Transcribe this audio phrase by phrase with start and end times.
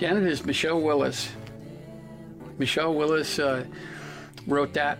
[0.00, 1.28] Janet is Michelle Willis.
[2.56, 3.66] Michelle Willis uh,
[4.46, 4.98] wrote that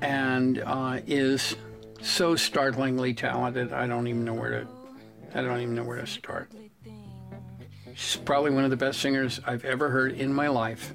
[0.00, 1.54] and uh, is
[2.00, 3.74] so startlingly talented.
[3.74, 4.68] I don't even know where to.
[5.34, 6.50] I don't even know where to start.
[7.92, 10.94] She's probably one of the best singers I've ever heard in my life.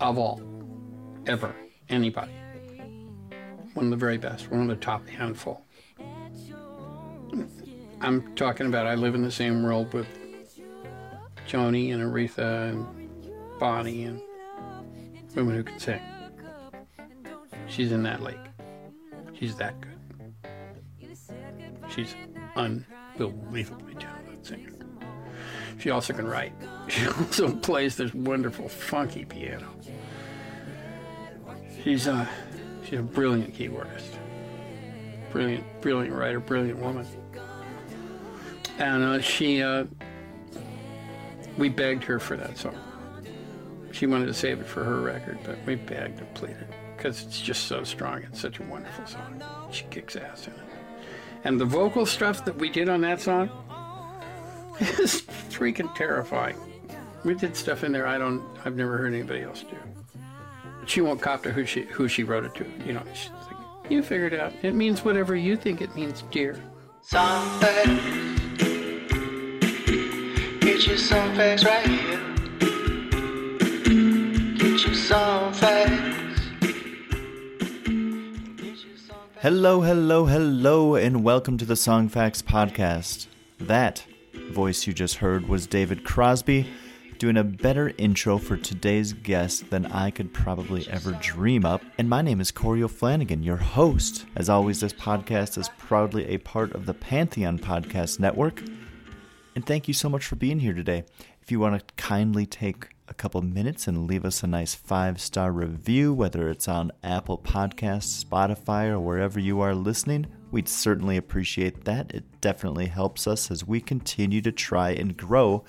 [0.00, 0.40] Of all,
[1.26, 1.56] ever,
[1.88, 2.30] anybody.
[3.74, 4.48] One of the very best.
[4.48, 5.64] One of the top handful.
[8.00, 8.86] I'm talking about.
[8.86, 10.06] I live in the same world with
[11.50, 12.86] Joni and Aretha and
[13.58, 14.22] Bonnie and
[15.34, 16.00] women who can sing.
[17.66, 18.38] She's in that league.
[19.36, 19.90] She's that good.
[21.92, 22.14] She's
[22.54, 24.70] unbelievably talented singer.
[25.78, 26.52] She also can write.
[26.88, 29.68] She also plays this wonderful funky piano.
[31.84, 32.28] She's a
[32.84, 34.16] she's a brilliant keyboardist.
[35.30, 37.06] Brilliant, brilliant writer, brilliant woman.
[38.78, 39.84] And uh, she uh,
[41.58, 42.78] we begged her for that song.
[43.92, 47.40] She wanted to save it for her record, but we begged and pleaded because it's
[47.40, 48.22] just so strong.
[48.22, 49.42] It's such a wonderful song.
[49.70, 50.60] She kicks ass in it.
[51.44, 53.48] And the vocal stuff that we did on that song
[54.80, 56.56] is freaking terrifying.
[57.24, 59.76] We did stuff in there I don't, I've never heard anybody else do.
[60.86, 62.66] She won't cop to who she who she wrote it to.
[62.84, 64.52] You know, she's like, you figured it out.
[64.62, 66.60] It means whatever you think it means, dear.
[70.80, 72.18] Get you some facts right here.
[74.56, 76.40] Get you some facts.
[79.42, 83.26] Hello, hello, hello, and welcome to the Song Facts Podcast.
[83.58, 84.06] That
[84.52, 86.66] voice you just heard was David Crosby
[87.18, 91.82] doing a better intro for today's guest than I could probably ever dream up.
[91.98, 94.24] And my name is Corey O'Flanagan, your host.
[94.34, 98.62] As always, this podcast is proudly a part of the Pantheon Podcast Network.
[99.60, 101.04] And thank you so much for being here today.
[101.42, 105.20] If you want to kindly take a couple minutes and leave us a nice five
[105.20, 111.18] star review, whether it's on Apple Podcasts, Spotify, or wherever you are listening, we'd certainly
[111.18, 112.10] appreciate that.
[112.14, 115.62] It definitely helps us as we continue to try and grow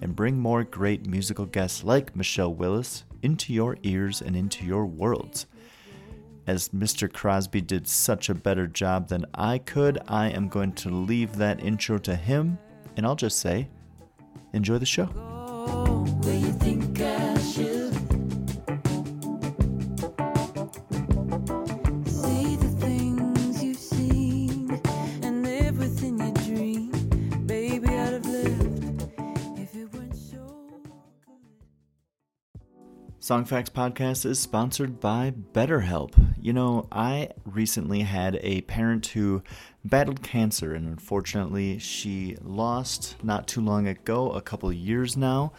[0.00, 4.86] and bring more great musical guests like Michelle Willis into your ears and into your
[4.86, 5.44] worlds.
[6.46, 7.12] As Mr.
[7.12, 11.62] Crosby did such a better job than I could, I am going to leave that
[11.62, 12.58] intro to him
[12.96, 13.68] and I'll just say,
[14.52, 15.08] enjoy the show.
[33.24, 36.12] Song Facts Podcast is sponsored by BetterHelp.
[36.38, 39.42] You know, I recently had a parent who
[39.84, 45.52] battled cancer, and unfortunately, she lost not too long ago, a couple years now.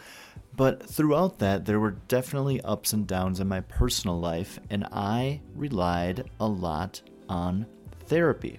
[0.56, 5.40] But throughout that, there were definitely ups and downs in my personal life, and I
[5.54, 7.66] relied a lot on
[8.06, 8.58] therapy.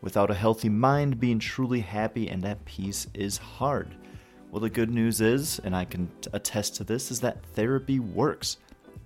[0.00, 3.96] Without a healthy mind, being truly happy and at peace is hard.
[4.50, 8.58] Well, the good news is, and I can attest to this, is that therapy works.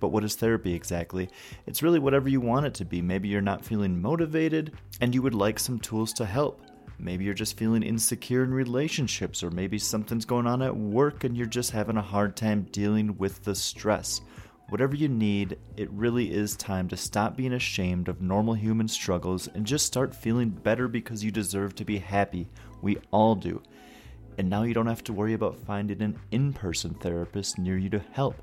[0.03, 1.29] But what is therapy exactly?
[1.65, 3.01] It's really whatever you want it to be.
[3.01, 6.61] Maybe you're not feeling motivated and you would like some tools to help.
[6.99, 11.37] Maybe you're just feeling insecure in relationships, or maybe something's going on at work and
[11.37, 14.19] you're just having a hard time dealing with the stress.
[14.67, 19.47] Whatever you need, it really is time to stop being ashamed of normal human struggles
[19.47, 22.49] and just start feeling better because you deserve to be happy.
[22.81, 23.63] We all do.
[24.37, 27.89] And now you don't have to worry about finding an in person therapist near you
[27.91, 28.35] to help.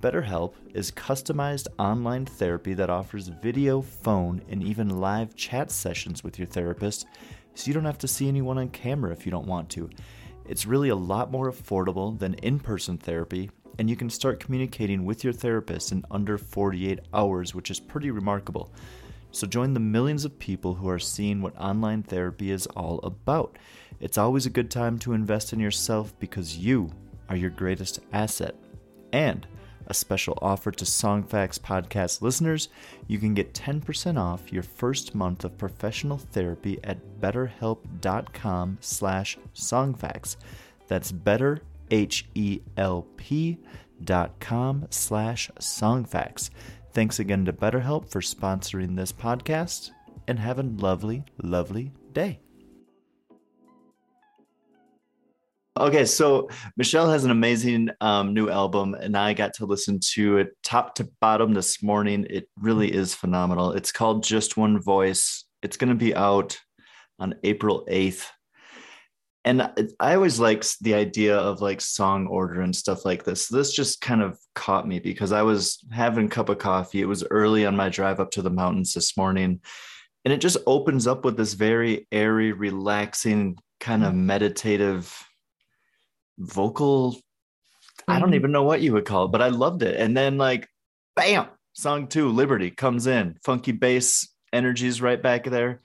[0.00, 6.38] BetterHelp is customized online therapy that offers video, phone, and even live chat sessions with
[6.38, 7.06] your therapist,
[7.54, 9.90] so you don't have to see anyone on camera if you don't want to.
[10.48, 15.04] It's really a lot more affordable than in person therapy, and you can start communicating
[15.04, 18.72] with your therapist in under 48 hours, which is pretty remarkable.
[19.32, 23.58] So join the millions of people who are seeing what online therapy is all about.
[24.00, 26.90] It's always a good time to invest in yourself because you
[27.28, 28.56] are your greatest asset.
[29.12, 29.46] And
[29.90, 32.68] a special offer to Songfacts podcast listeners.
[33.06, 40.36] You can get 10% off your first month of professional therapy at betterhelp.com slash songfacts.
[40.88, 41.60] That's better,
[41.90, 43.58] H-E-L-P
[44.02, 46.50] dot com slash songfacts.
[46.92, 49.90] Thanks again to BetterHelp for sponsoring this podcast
[50.26, 52.40] and have a lovely, lovely day.
[55.78, 60.38] Okay, so Michelle has an amazing um, new album, and I got to listen to
[60.38, 62.26] it top to bottom this morning.
[62.28, 63.72] It really is phenomenal.
[63.72, 65.44] It's called Just One Voice.
[65.62, 66.58] It's going to be out
[67.20, 68.26] on April 8th.
[69.44, 69.70] And
[70.00, 73.46] I always like the idea of like song order and stuff like this.
[73.46, 77.00] This just kind of caught me because I was having a cup of coffee.
[77.00, 79.60] It was early on my drive up to the mountains this morning.
[80.24, 85.29] And it just opens up with this very airy, relaxing, kind of meditative
[86.40, 87.16] vocal
[88.08, 88.34] i don't Mhm.
[88.36, 90.00] even know what you would call it but i loved it.
[90.00, 90.68] And then like
[91.14, 93.38] bam song two liberty comes in.
[93.44, 95.80] Funky bass energies right back there.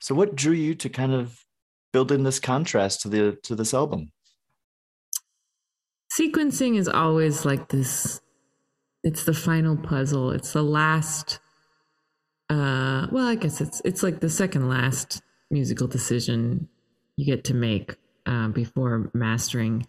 [0.00, 1.44] So what drew you to kind of
[1.92, 4.12] build in this contrast to the to this album?
[6.12, 8.20] Sequencing is always like this
[9.04, 10.30] it's the final puzzle.
[10.32, 11.38] It's the last
[12.50, 16.66] uh well i guess it's it's like the second last musical decision
[17.16, 17.96] you get to make
[18.28, 19.86] uh, before mastering.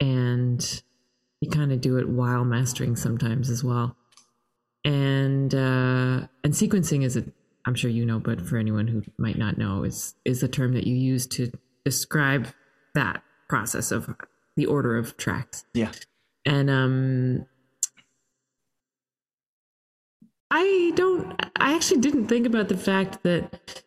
[0.00, 0.82] And
[1.40, 3.96] you kind of do it while mastering sometimes as well.
[4.84, 7.24] And uh and sequencing is a
[7.66, 10.72] i'm sure you know but for anyone who might not know is is the term
[10.72, 11.52] that you use to
[11.84, 12.48] describe
[12.94, 14.14] that process of
[14.56, 15.64] the order of tracks.
[15.74, 15.92] Yeah.
[16.46, 17.46] And um
[20.50, 23.82] i don't i actually didn't think about the fact that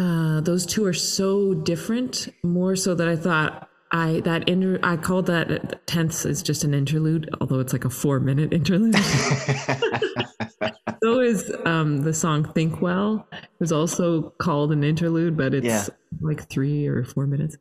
[0.00, 4.96] uh those two are so different more so that i thought i that inter i
[4.96, 8.94] called that tenths as just an interlude although it's like a four minute interlude
[11.02, 13.26] so is um the song think well
[13.60, 15.86] is also called an interlude but it's Yeah.
[16.20, 17.56] like three or four minutes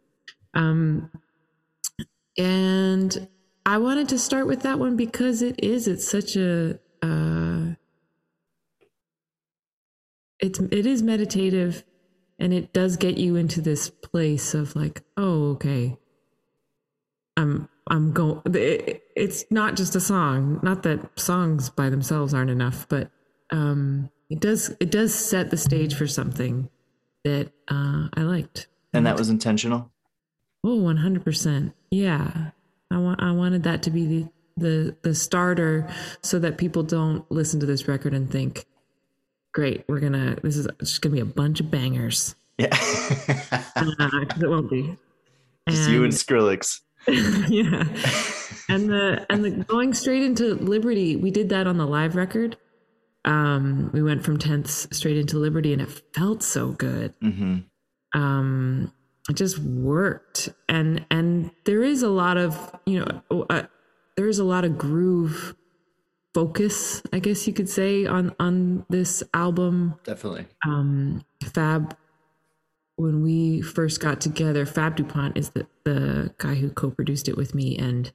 [0.53, 1.09] um
[2.37, 3.27] and
[3.65, 5.87] I wanted to start with that one because it is.
[5.87, 6.79] It's such a.
[7.03, 7.73] Uh,
[10.39, 11.83] it's it is meditative,
[12.39, 15.97] and it does get you into this place of like, oh, okay.
[17.37, 18.41] I'm I'm going.
[18.53, 20.59] It, it's not just a song.
[20.61, 23.09] Not that songs by themselves aren't enough, but
[23.51, 26.69] um, it does it does set the stage for something
[27.23, 28.67] that uh, I liked.
[28.93, 29.91] and that was intentional
[30.63, 31.73] oh Oh, one hundred percent.
[31.89, 32.51] Yeah,
[32.91, 33.21] I want.
[33.21, 35.87] I wanted that to be the the the starter,
[36.21, 38.65] so that people don't listen to this record and think,
[39.53, 40.37] "Great, we're gonna.
[40.43, 42.67] This is just gonna be a bunch of bangers." yeah
[43.79, 44.95] Because it won't be.
[45.69, 47.83] just you and skrillex yeah,
[48.67, 51.15] and the and the going straight into Liberty.
[51.15, 52.57] We did that on the live record.
[53.25, 57.13] Um, we went from tenths straight into Liberty, and it felt so good.
[57.21, 57.59] hmm
[58.13, 58.91] um
[59.29, 63.61] it just worked and and there is a lot of you know uh,
[64.17, 65.53] there is a lot of groove
[66.39, 69.95] focus i guess you could say on on this album.
[70.03, 70.45] Definitely.
[70.65, 71.97] Um fab
[72.95, 77.53] when we first got together fab dupont is the the guy who co-produced it with
[77.53, 78.11] me and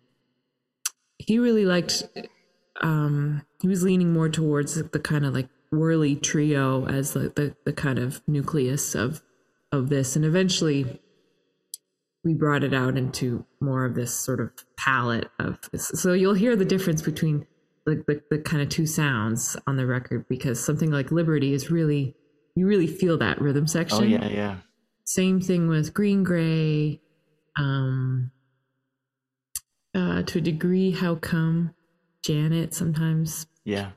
[1.19, 2.05] he really liked
[2.81, 7.57] um he was leaning more towards the kind of like Wurly trio as the, the
[7.65, 9.23] the kind of nucleus of
[9.71, 11.01] of this and eventually
[12.23, 16.35] we brought it out into more of this sort of palette of this so you'll
[16.35, 17.47] hear the difference between
[17.87, 21.71] the, the, the kind of two sounds on the record because something like liberty is
[21.71, 22.15] really
[22.57, 24.05] you really feel that rhythm section.
[24.05, 24.57] oh yeah yeah.
[25.05, 27.01] Same thing with green gray
[27.59, 28.31] um
[29.95, 31.75] uh to a degree how come
[32.23, 33.47] janet sometimes.
[33.65, 33.91] Yeah.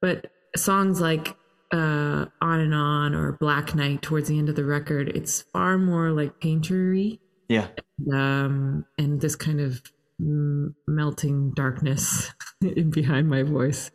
[0.00, 1.36] But songs like
[1.72, 5.76] uh on and on or black night towards the end of the record it's far
[5.76, 7.18] more like paintery.
[7.48, 7.66] Yeah.
[8.12, 9.82] Um and this kind of
[10.20, 12.32] melting darkness
[12.90, 13.90] behind my voice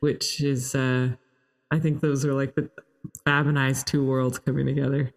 [0.00, 1.08] which is uh
[1.70, 2.68] i think those are like the
[3.24, 5.12] fab and i's two worlds coming together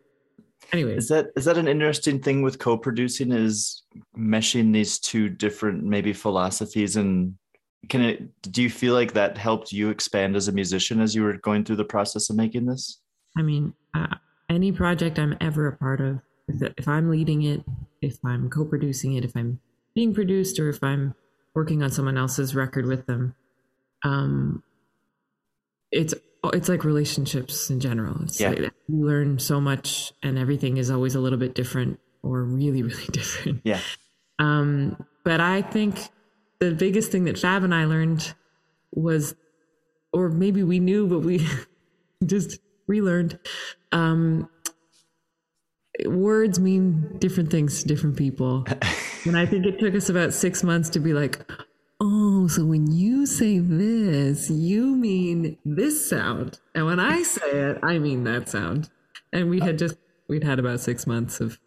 [0.73, 3.31] Anyway, Is that is that an interesting thing with co-producing?
[3.31, 3.83] Is
[4.17, 7.35] meshing these two different maybe philosophies and
[7.87, 8.41] can it?
[8.51, 11.63] Do you feel like that helped you expand as a musician as you were going
[11.63, 12.99] through the process of making this?
[13.37, 14.15] I mean, uh,
[14.49, 17.63] any project I'm ever a part of, if, if I'm leading it,
[18.01, 19.59] if I'm co producing it, if I'm
[19.95, 21.15] being produced, or if I'm
[21.57, 23.33] working on someone else's record with them,
[24.03, 24.61] um,
[25.91, 26.13] it's
[26.53, 28.21] it's like relationships in general.
[28.21, 28.49] It's Yeah.
[28.51, 32.83] like you learn so much, and everything is always a little bit different or really,
[32.91, 33.61] really different.
[33.63, 33.79] Yeah,
[34.37, 35.97] Um, but I think
[36.59, 38.33] the biggest thing that Fab and I learned
[38.93, 39.33] was,
[40.13, 41.45] or maybe we knew, but we
[42.25, 43.39] just relearned.
[43.91, 44.47] Um,
[46.05, 48.63] words mean different things to different people.
[49.25, 51.39] and I think it took us about six months to be like,
[51.99, 56.59] oh, so when you say this, you mean this sound.
[56.75, 58.89] And when I say it, I mean that sound.
[59.33, 59.97] And we had just,
[60.27, 61.59] we'd had about six months of,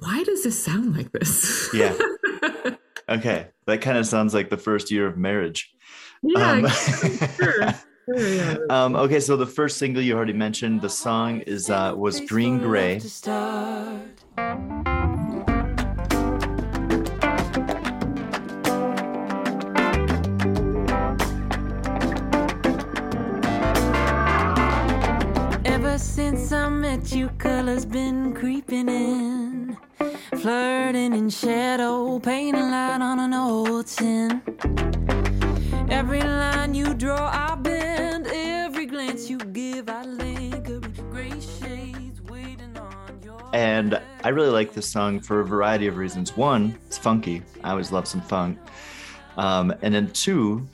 [0.00, 1.70] why does this sound like this?
[1.74, 1.96] Yeah.
[3.08, 3.48] okay.
[3.66, 5.72] That kind of sounds like the first year of marriage.
[6.22, 6.68] Yeah, Um,
[7.36, 7.72] sure.
[7.72, 7.74] Sure.
[8.70, 12.58] Um, okay, so the first single you already mentioned, the song is uh, was Green
[12.58, 12.98] Gray.
[26.28, 29.78] Since I met you, colors been creeping in.
[30.36, 34.42] Flirting in shadow, painting light on an old tin.
[35.88, 38.26] Every line you draw, I bend.
[38.26, 40.80] Every glance you give, I linger.
[40.84, 43.40] in Gray shades waiting on your.
[43.54, 46.36] And I really like this song for a variety of reasons.
[46.36, 47.42] One, it's funky.
[47.64, 48.58] I always love some funk.
[49.38, 50.68] Um, and then two,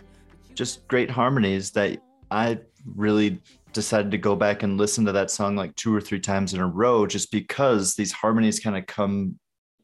[0.56, 2.00] just great harmonies that
[2.32, 2.58] I
[2.96, 3.40] really
[3.74, 6.60] decided to go back and listen to that song like two or three times in
[6.60, 9.38] a row just because these harmonies kind of come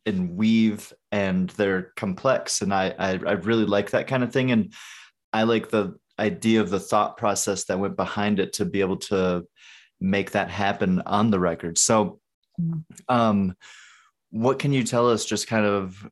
[0.06, 4.50] and weave and they're complex and I, I i really like that kind of thing
[4.50, 4.72] and
[5.32, 8.98] i like the idea of the thought process that went behind it to be able
[8.98, 9.46] to
[10.00, 11.78] make that happen on the record.
[11.78, 12.20] So
[13.08, 13.54] um
[14.30, 16.06] what can you tell us just kind of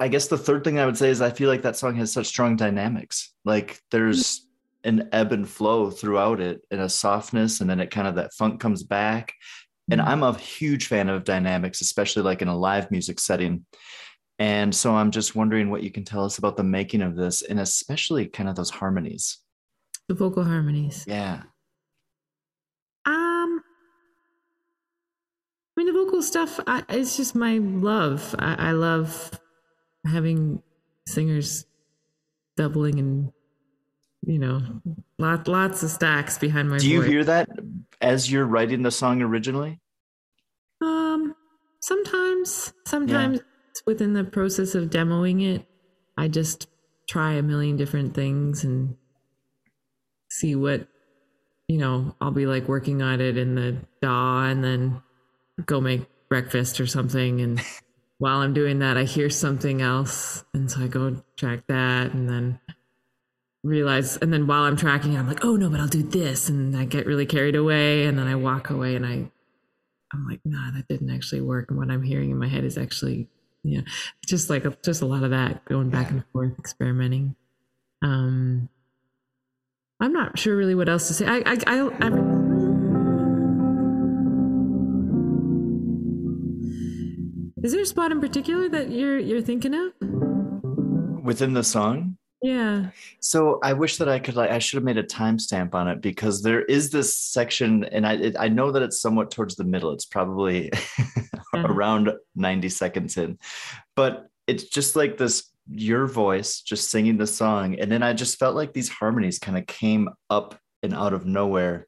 [0.00, 2.12] i guess the third thing i would say is i feel like that song has
[2.12, 3.34] such strong dynamics.
[3.44, 4.46] Like there's
[4.84, 8.34] an ebb and flow throughout it and a softness and then it kind of that
[8.34, 9.32] funk comes back.
[9.90, 13.66] And i'm a huge fan of dynamics especially like in a live music setting.
[14.38, 17.42] And so i'm just wondering what you can tell us about the making of this
[17.42, 19.38] and especially kind of those harmonies.
[20.08, 21.04] The vocal harmonies.
[21.06, 21.42] yeah.
[23.04, 23.62] Um,
[25.76, 28.34] I mean, the vocal stuff, I, it's just my love.
[28.38, 29.30] I, I love
[30.06, 30.62] having
[31.06, 31.66] singers
[32.56, 33.32] doubling and,
[34.24, 34.62] you know,
[35.18, 37.08] lot, lots of stacks behind my do you voice.
[37.08, 37.48] hear that
[38.00, 39.80] as you're writing the song originally
[40.80, 41.34] Um,
[41.80, 43.40] sometimes, sometimes
[43.86, 45.66] within the process of demoing it,
[46.16, 46.68] I just
[47.08, 48.96] try a million different things and
[50.30, 50.86] see what,
[51.68, 55.02] you know, I'll be like working on it in the DAW and then
[55.66, 57.40] go make breakfast or something.
[57.40, 57.60] And
[58.18, 60.44] while I'm doing that, I hear something else.
[60.54, 62.60] And so I go track that and then
[63.64, 66.76] realize and then while I'm tracking I'm like, oh no, but I'll do this and
[66.76, 69.30] I get really carried away and then I walk away and I
[70.12, 71.70] I'm like, nah, that didn't actually work.
[71.70, 73.28] And what I'm hearing in my head is actually,
[73.64, 73.80] yeah,
[74.26, 77.34] just like a, just a lot of that going back and forth, experimenting.
[78.02, 78.68] Um,
[80.00, 81.26] I'm not sure really what else to say.
[81.26, 82.08] I, I, I, I
[87.62, 89.92] is there a spot in particular that you're you're thinking of?
[91.22, 92.90] within the song Yeah.
[93.20, 96.00] So I wish that I could like I should have made a timestamp on it
[96.00, 99.64] because there is this section, and I it, I know that it's somewhat towards the
[99.64, 99.92] middle.
[99.92, 100.72] It's probably
[101.54, 103.38] around ninety seconds in,
[103.94, 108.40] but it's just like this your voice just singing the song, and then I just
[108.40, 111.86] felt like these harmonies kind of came up and out of nowhere.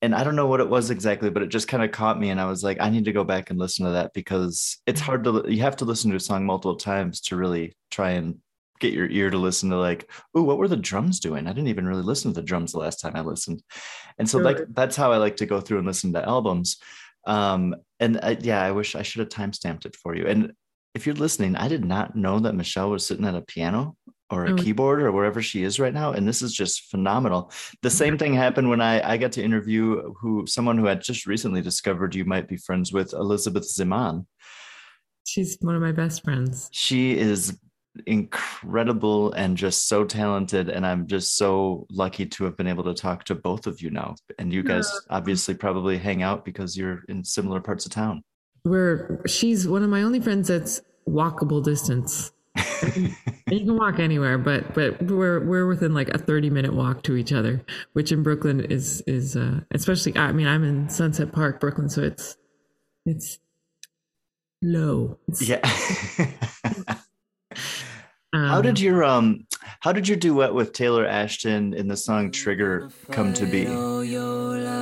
[0.00, 2.30] And I don't know what it was exactly, but it just kind of caught me,
[2.30, 5.00] and I was like, I need to go back and listen to that because it's
[5.00, 5.44] hard to.
[5.46, 8.38] You have to listen to a song multiple times to really try and
[8.78, 11.46] get your ear to listen to like, oh, what were the drums doing?
[11.46, 13.62] I didn't even really listen to the drums the last time I listened.
[14.18, 16.78] And so like that's how I like to go through and listen to albums.
[17.26, 20.26] Um, and I, yeah, I wish I should have time stamped it for you.
[20.26, 20.52] And
[20.94, 23.96] if you're listening, I did not know that Michelle was sitting at a piano
[24.30, 24.56] or a Oh.
[24.56, 26.12] keyboard or wherever she is right now.
[26.12, 27.52] And this is just phenomenal.
[27.82, 31.26] The same thing happened when I, I got to interview who someone who had just
[31.26, 34.26] recently discovered you might be friends with, Elizabeth Ziman.
[35.24, 36.68] She's one of my best friends.
[36.72, 37.58] She is
[38.06, 42.94] incredible and just so talented and i'm just so lucky to have been able to
[42.94, 47.02] talk to both of you now and you guys obviously probably hang out because you're
[47.08, 48.22] in similar parts of town
[48.64, 52.32] We're she's one of my only friends that's walkable distance.
[53.48, 57.14] You can walk anywhere, but but we're we're within like a thirty minute walk to
[57.14, 60.16] each other, which in Brooklyn is is uh, especially.
[60.16, 62.36] I mean, I'm in Sunset Park, Brooklyn, so it's
[63.04, 63.38] it's
[64.62, 65.20] low.
[65.28, 65.60] It's, yeah
[68.32, 69.46] um, how did your um
[69.80, 74.04] how did your duet with taylor ashton in the song trigger come to be All
[74.04, 74.76] your life.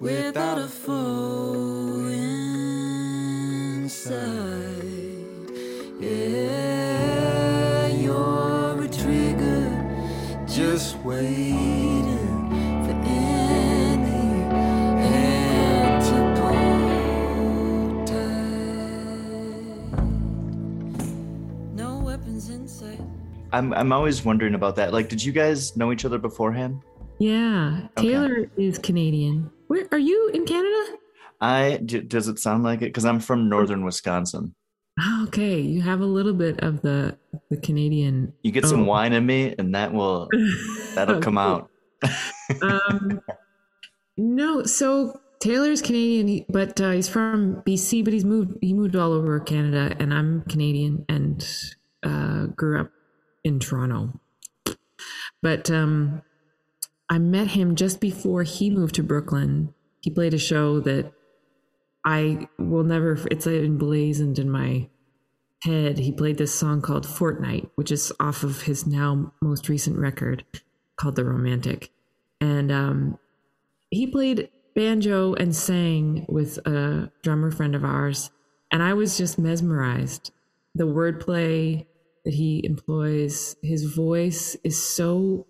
[0.00, 4.12] Without a foe in side.
[5.98, 9.70] Yeah, you're a trigger,
[10.46, 11.63] just waiting
[23.54, 24.92] I'm I'm always wondering about that.
[24.92, 26.82] Like, did you guys know each other beforehand?
[27.18, 28.08] Yeah, Okay.
[28.10, 29.50] Taylor is Canadian.
[29.68, 30.98] Where are you in Canada?
[31.40, 32.86] I d- does it sound like it?
[32.90, 34.54] Because I'm from northern Wisconsin.
[35.00, 37.16] Oh, okay, you have a little bit of the
[37.50, 38.32] the Canadian.
[38.42, 38.84] You get some Oh.
[38.86, 40.28] wine in me, and that will
[40.94, 41.70] that'll come out.
[42.62, 43.20] um,
[44.16, 48.58] no, so Taylor's Canadian, but uh, he's from BC, but he's moved.
[48.60, 51.46] He moved all over Canada, and I'm Canadian and
[52.02, 52.90] uh, grew up
[53.44, 54.20] in Toronto.
[55.42, 56.22] But um,
[57.08, 59.74] I met him just before he moved to Brooklyn.
[60.00, 61.12] He played a show that
[62.04, 63.18] I will never.
[63.30, 64.88] It's emblazoned in my
[65.62, 65.98] head.
[65.98, 70.44] He played this song called Fortnight, which is off of his now most recent record
[70.96, 71.90] called The Romantic
[72.44, 73.18] and um,
[73.90, 78.30] he played banjo and sang with a drummer friend of ours
[78.72, 80.32] and i was just mesmerized
[80.74, 81.86] the wordplay
[82.24, 85.46] that he employs his voice is so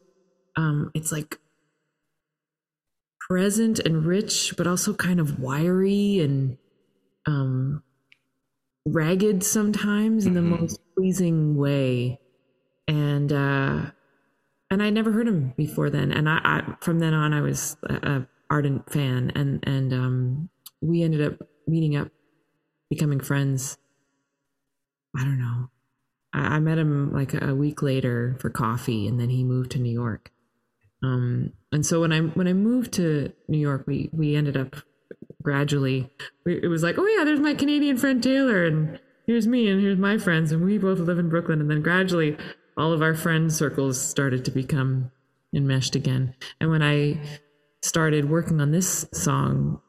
[0.56, 1.38] um, it's like
[3.20, 6.58] present and rich but also kind of wiry and
[7.26, 7.82] um,
[8.86, 10.42] ragged sometimes in the Mhm.
[10.42, 12.20] most pleasing way
[12.88, 13.90] and uh
[14.70, 16.12] and I never heard him before then.
[16.12, 20.50] And I, I from then on, I was a, a ardent fan, and and um,
[20.82, 22.08] we ended up meeting up,
[22.90, 23.78] becoming friends.
[25.16, 25.70] I don't know.
[26.34, 29.78] I, I met him like a week later for coffee, and then he moved to
[29.78, 30.30] New York.
[31.02, 34.76] Um, and so when I when I moved to New York, we we ended up
[35.42, 36.10] gradually.
[36.44, 39.80] We, it was like, oh yeah, there's my Canadian friend Taylor, and here's me, and
[39.80, 41.60] here's my friends, and we both live in Brooklyn.
[41.60, 42.36] And then gradually,
[42.76, 45.10] all of our friend circles started to become
[45.54, 46.34] enmeshed again.
[46.60, 47.20] And when I
[47.82, 49.80] started working on this song,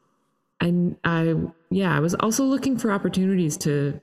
[0.60, 1.34] I, I,
[1.70, 4.00] yeah, I was also looking for opportunities to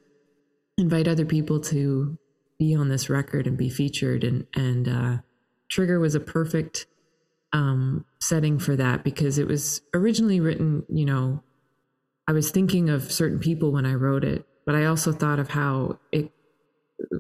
[0.78, 2.18] invite other people to
[2.64, 4.24] be on this record and be featured.
[4.24, 5.18] And, and, uh,
[5.70, 6.86] Trigger was a perfect,
[7.52, 11.42] um, setting for that because it was originally written, you know,
[12.28, 15.50] I was thinking of certain people when I wrote it, but I also thought of
[15.50, 16.32] how it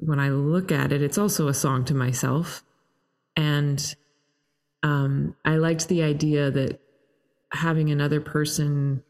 [0.02, 2.64] when I look at it, it's also a song to myself.
[3.36, 3.96] And
[4.82, 6.80] um, I liked the idea that
[7.52, 9.04] having another person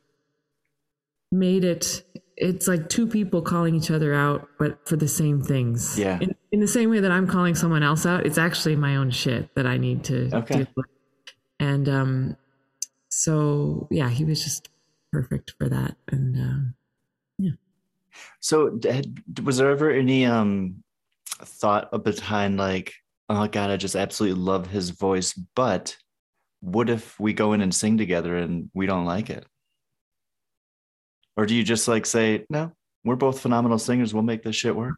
[1.32, 2.04] made it,
[2.38, 5.98] it's like two people calling each other out, but for the same things.
[5.98, 6.20] Yeah.
[6.20, 9.12] In, in the same way that I'm calling someone else out, it's actually my own
[9.12, 10.58] shit that I need to Okay.
[10.60, 10.86] deal with.
[11.60, 12.38] And um,
[13.10, 14.70] so, yeah, he was just
[15.12, 15.96] perfect for that.
[16.10, 16.76] And um,
[17.38, 17.52] yeah.
[18.40, 18.80] So,
[19.44, 20.84] was there ever any um
[21.42, 22.94] thought behind like,
[23.30, 25.96] oh God, I just absolutely love his voice, but
[26.62, 29.46] what if we go in and sing together and we don't like it?
[31.36, 32.72] Or do you just like say, no,
[33.04, 34.96] we're both phenomenal singers, we'll make this shit work?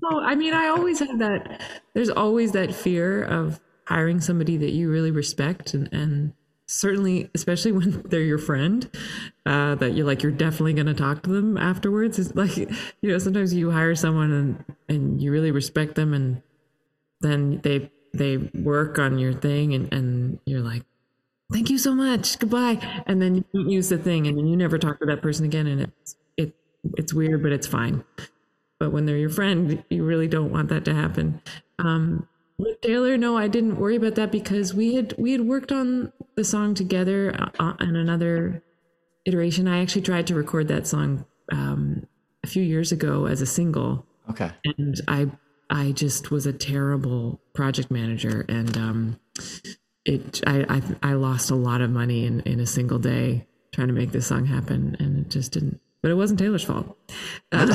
[0.00, 1.60] Well, I mean, I always have that.
[1.94, 6.32] There's always that fear of hiring somebody that you really respect, and, and
[6.66, 8.88] certainly, especially when they're your friend,
[9.46, 12.18] uh, that you're like you're definitely going to talk to them afterwards.
[12.18, 12.68] It's like you
[13.02, 16.42] know, sometimes you hire someone and and you really respect them, and
[17.20, 20.84] then they they work on your thing, and and you're like.
[21.52, 22.38] Thank you so much.
[22.38, 23.02] Goodbye.
[23.06, 25.46] And then you don't use the thing, and then you never talk to that person
[25.46, 26.54] again, and it's it
[26.96, 28.04] it's weird, but it's fine
[28.78, 31.42] but when they're your friend, you really don't want that to happen.
[31.78, 35.72] Um, with Taylor, no, I didn't worry about that because we had we had worked
[35.72, 38.62] on the song together uh, on another
[39.26, 39.68] iteration.
[39.68, 42.06] I actually tried to record that song um,
[42.42, 44.50] a few years ago as a single, Okay.
[44.64, 45.30] and I
[45.70, 49.20] I just was a terrible project manager, and um,
[50.08, 53.88] it I, I I lost a lot of money in in a single day trying
[53.88, 55.80] to make this song happen, and it just didn't.
[56.02, 56.96] But it wasn't Taylor's fault.
[57.52, 57.66] Uh,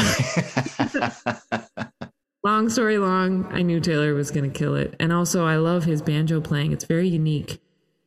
[2.44, 5.84] long story long, I knew Taylor was going to kill it, and also I love
[5.84, 6.72] his banjo playing.
[6.72, 7.62] It's very unique,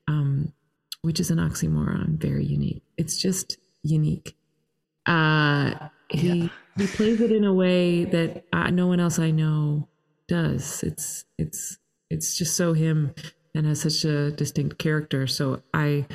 [0.08, 0.52] um,
[1.02, 2.18] which is an oxymoron.
[2.20, 2.82] Very unique.
[2.96, 4.36] It's just unique.
[5.06, 9.88] Uh, he he plays it in a way that uh, no one else I know
[10.26, 10.82] does.
[10.82, 11.78] It's it's
[12.10, 13.14] it's just so him
[13.56, 15.26] and has such a distinct character.
[15.26, 16.06] So I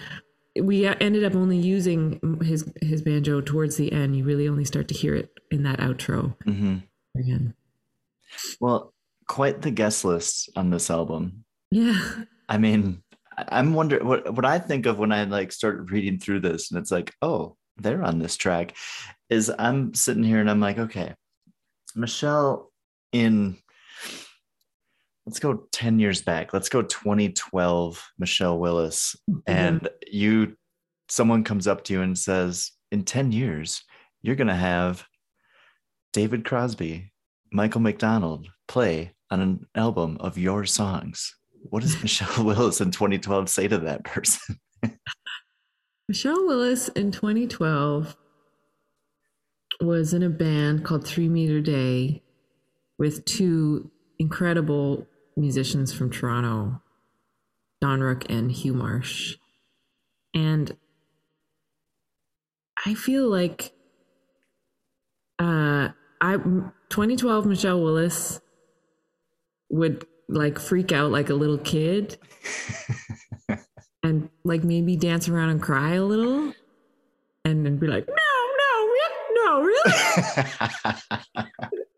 [0.59, 4.15] we ended up only using his his banjo towards the end.
[4.15, 6.77] You really only start to hear it in that outro hmm
[7.17, 7.53] again.
[8.59, 8.93] Well,
[9.27, 11.43] quite the guest list on this album.
[11.71, 11.99] Yeah.
[12.47, 13.03] I mean,
[13.37, 16.79] I'm wondering what what I think of when I like start reading through this, and
[16.79, 18.75] it's like, oh, they're on this track.
[19.29, 21.13] is I'm sitting here and I'm like, okay,
[21.95, 22.71] Michelle
[23.11, 23.57] in
[25.31, 26.51] let's go 10 years back.
[26.51, 29.15] Let's go 2012, Michelle Willis.
[29.29, 29.39] Mm-hmm.
[29.47, 30.57] And you
[31.07, 33.81] someone comes up to you and says, in 10 years,
[34.21, 35.05] you're gonna have
[36.11, 37.13] David Crosby,
[37.49, 41.33] Michael McDonald play on an album of your songs.
[41.69, 44.59] What does Michelle Willis in 2012 say to that person?
[46.09, 48.17] Michelle Willis in 2012
[49.79, 52.21] was in a band called Three Metre Day
[52.97, 53.89] with two
[54.19, 56.81] incredible musicians from Toronto,
[57.79, 59.37] Don Rooke and Hugh Marsh.
[60.33, 60.75] And
[62.85, 63.73] I feel like
[65.39, 65.89] uh
[66.19, 66.37] I
[66.89, 68.41] 2012 Michelle Willis
[69.69, 72.17] would like freak out like a little kid
[74.03, 76.53] and like maybe dance around and cry a little
[77.43, 78.87] and then be like no no
[79.33, 79.91] no really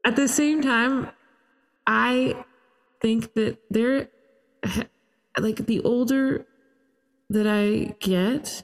[0.06, 1.10] at the same time
[1.86, 2.36] i
[3.04, 4.10] think that there
[5.38, 6.48] like the older
[7.30, 8.64] that i get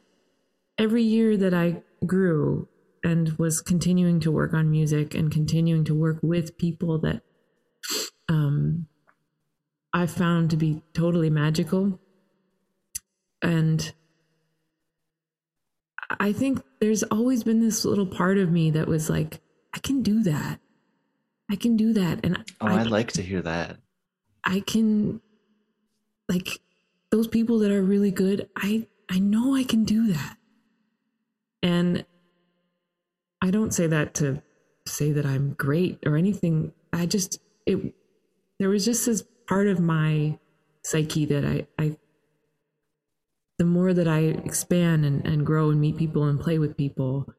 [0.80, 2.68] every year that i grew
[3.04, 7.22] and was continuing to work on music and continuing to work with people that
[8.28, 8.88] um
[9.94, 12.00] i found to be totally magical
[13.42, 13.94] and
[16.20, 19.42] I think there's always been this little part of me that was like,
[19.74, 20.60] I can do that.
[21.52, 22.20] I can do that.
[22.24, 23.78] And oh, I, like to hear that.
[24.44, 25.22] I can
[26.28, 26.60] like
[27.12, 30.38] those people that are really good, I I know I can do that.
[31.62, 32.06] And
[33.42, 34.42] I don't say that to
[34.86, 36.74] say that I'm great or anything.
[36.94, 37.94] I just it
[38.60, 40.38] there was just this part of my
[40.84, 41.98] psyche that I I
[43.60, 47.32] the more that I expand and, and grow and meet people and play with people,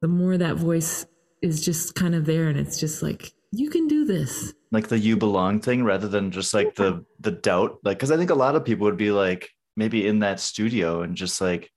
[0.00, 1.06] the more that voice
[1.42, 4.54] is just kind of there and it's just like, you can do this.
[4.72, 7.78] Like the you belong thing rather than just like the the doubt.
[7.84, 11.02] Like cause I think a lot of people would be like maybe in that studio
[11.02, 11.70] and just like,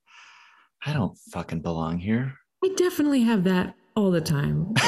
[0.85, 2.33] I don't fucking belong here.
[2.63, 4.73] I definitely have that all the time.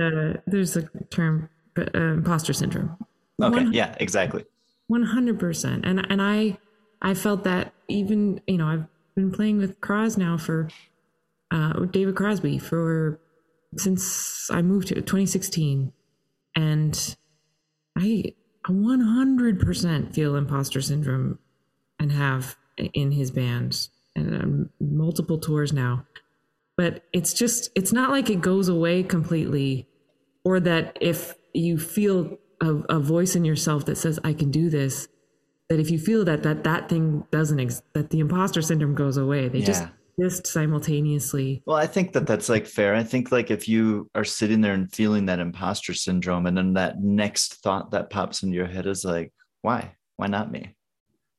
[0.00, 2.96] uh, there's a term, uh, imposter syndrome.
[3.42, 3.66] Okay.
[3.70, 4.44] yeah, exactly.
[4.90, 5.80] 100%.
[5.84, 6.58] And, and I,
[7.02, 10.68] I felt that even, you know, I've been playing with Croz now for
[11.50, 13.20] uh, David Crosby for
[13.76, 15.92] since I moved to 2016.
[16.54, 17.16] And
[17.96, 18.34] I
[18.68, 21.38] 100% feel imposter syndrome
[21.98, 26.06] and have in his band and um, multiple tours now.
[26.76, 29.88] But it's just, it's not like it goes away completely
[30.44, 34.70] or that if you feel a, a voice in yourself that says, I can do
[34.70, 35.08] this,
[35.68, 39.16] that if you feel that that that thing doesn't ex- that the imposter syndrome goes
[39.16, 39.66] away they yeah.
[39.66, 39.84] just
[40.18, 41.62] exist simultaneously.
[41.66, 42.94] Well i think that that's like fair.
[42.94, 46.74] I think like if you are sitting there and feeling that imposter syndrome and then
[46.74, 49.94] that next thought that pops into your head is like why?
[50.16, 50.74] Why not me?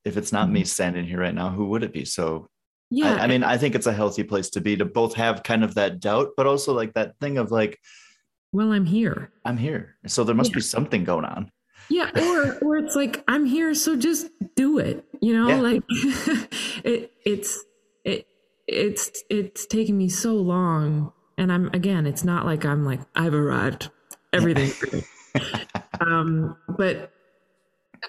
[0.04, 0.54] If it's not mm-hmm.
[0.54, 2.04] me standing here right now who would it be?
[2.04, 2.48] So
[2.90, 3.14] yeah.
[3.14, 5.62] I, I mean i think it's a healthy place to be to both have kind
[5.62, 7.78] of that doubt but also like that thing of like
[8.52, 9.30] well i'm here.
[9.44, 9.96] I'm here.
[10.06, 10.56] So there must yeah.
[10.56, 11.50] be something going on.
[11.88, 15.48] Yeah or or it's like i'm here so just do it you know?
[15.48, 15.60] Yeah.
[15.60, 15.82] like
[16.84, 17.69] it it's it
[18.70, 23.34] it's it's taken me so long and i'm again it's not like i'm like i've
[23.34, 23.90] arrived
[24.32, 25.02] everything
[26.00, 27.12] um but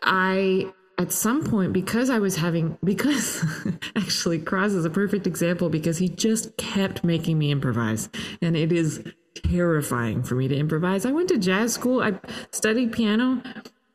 [0.04, 3.43] i at some point because i was having because
[3.95, 8.10] actually Croz is a perfect example because he just kept making me improvise
[8.41, 11.06] and it is terrifying for me to improvise.
[11.06, 12.02] I went to jazz school.
[12.02, 12.19] I
[12.52, 13.41] studied piano.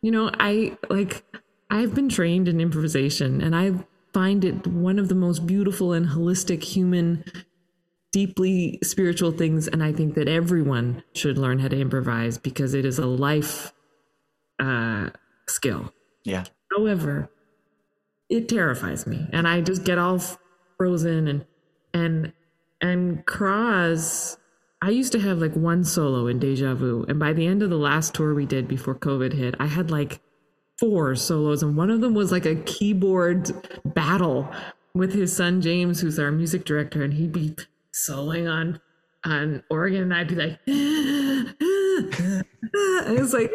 [0.03, 1.25] You know, I like
[1.71, 3.73] I've been trained in improvisation and I
[4.17, 7.23] find it one of the most beautiful and holistic human
[8.13, 12.87] deeply spiritual things and I think that everyone should learn how to improvise because it
[12.87, 13.75] is a life
[14.59, 15.11] uh
[15.47, 15.93] skill.
[16.25, 16.45] Yeah.
[16.75, 17.29] However,
[18.31, 20.19] it terrifies me and I just get all
[20.79, 21.45] frozen and
[21.93, 22.33] and
[22.81, 24.39] and Croz
[24.81, 27.69] I used to have like one solo in Deja Vu, and by the end of
[27.69, 30.21] the last tour we did before COVID hit, I had like
[30.79, 33.51] four solos, and one of them was like a keyboard
[33.85, 34.49] battle
[34.95, 37.55] with his son James, who's our music director, and he'd be
[37.93, 38.81] soloing on
[39.25, 42.43] on organ, and I'd be like, ah, ah,
[42.75, 43.03] ah.
[43.07, 43.51] and it's like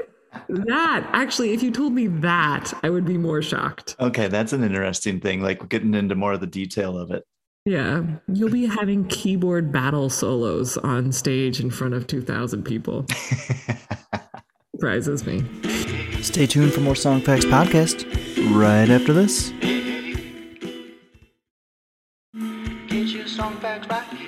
[0.49, 1.09] that.
[1.13, 3.95] Actually, if you told me that, I would be more shocked.
[3.99, 5.41] Okay, that's an interesting thing.
[5.41, 7.23] Like getting into more of the detail of it.
[7.65, 13.05] Yeah, you'll be having keyboard battle solos on stage in front of 2,000 people.
[14.75, 15.43] Surprises me.
[16.21, 18.05] Stay tuned for more Song Facts podcast
[18.55, 19.49] right after this.
[22.87, 24.27] Get your song facts right here.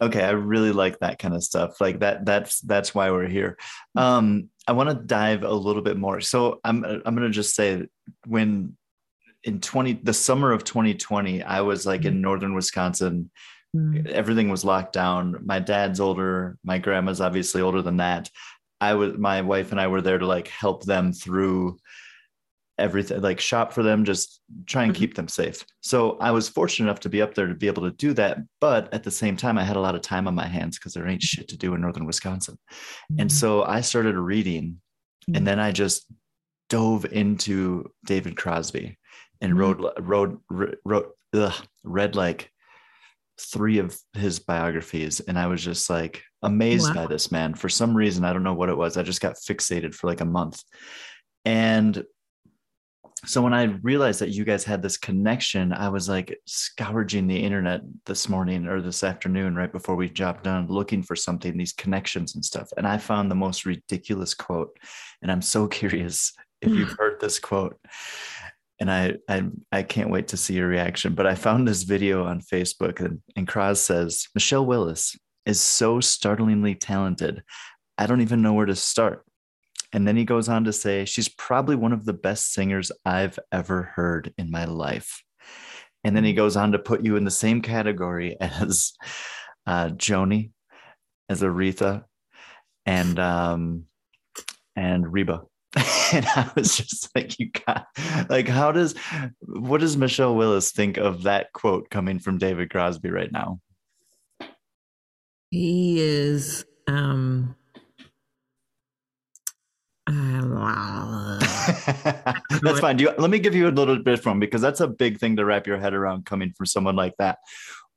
[0.00, 1.78] Okay, I really like that kind of stuff.
[1.78, 3.58] Like that that's that's why we're here.
[3.96, 6.22] Um I want to dive a little bit more.
[6.22, 7.86] So I'm I'm going to just say
[8.26, 8.76] when
[9.44, 13.30] in 20 the summer of 2020 I was like in northern Wisconsin.
[13.76, 14.06] Mm.
[14.06, 15.36] Everything was locked down.
[15.44, 18.30] My dad's older, my grandma's obviously older than that.
[18.80, 21.78] I was my wife and I were there to like help them through
[22.78, 24.96] everything like shop for them just try and Mhm.
[24.96, 25.64] keep them safe.
[25.80, 28.38] So i was fortunate enough to be up there to be able to do that
[28.60, 30.92] but at the same time i had a lot of time on my hands because
[30.92, 32.58] there ain't shit to do in northern wisconsin.
[33.18, 33.36] And mm-hmm.
[33.36, 34.80] so i started reading
[35.28, 35.44] and mm-hmm.
[35.44, 36.06] then i just
[36.68, 38.98] dove into david crosby
[39.40, 39.60] and mm-hmm.
[39.60, 42.50] wrote wrote wrote, wrote ugh, read like
[43.38, 47.96] three of his biographies and i was just like amazed by this man for some
[47.96, 50.62] reason i don't know what it was i just got fixated for like a month
[51.44, 52.04] and
[53.24, 57.42] so when I realized that you guys had this connection, I was like scourging the
[57.42, 61.72] internet this morning or this afternoon, right before we dropped down, looking for something, these
[61.72, 62.68] connections and stuff.
[62.76, 64.78] And I found the most ridiculous quote.
[65.22, 67.78] And I'm so curious if you've heard this quote.
[68.78, 71.14] And I, I I can't wait to see your reaction.
[71.14, 76.00] But I found this video on Facebook and, and Croz says, Michelle Willis is so
[76.00, 77.42] startlingly talented.
[77.96, 79.24] I don't even know where to start.
[79.92, 83.38] And then he goes on to say, she's probably one of the best singers I've
[83.52, 85.22] ever heard in my life.
[86.04, 88.92] And then he goes on to put you in the same category as
[89.66, 90.50] uh, Joni,
[91.28, 92.04] as Aretha,
[92.84, 93.84] and um,
[94.76, 95.42] and Reba.
[96.12, 97.86] and I was just like, you got
[98.30, 98.94] like, how does
[99.40, 103.60] what does Michelle Willis think of that quote coming from David Crosby right now?
[105.50, 107.54] He is um
[112.62, 112.96] that's fine.
[112.96, 115.36] Do you, let me give you a little bit from because that's a big thing
[115.36, 117.38] to wrap your head around coming from someone like that.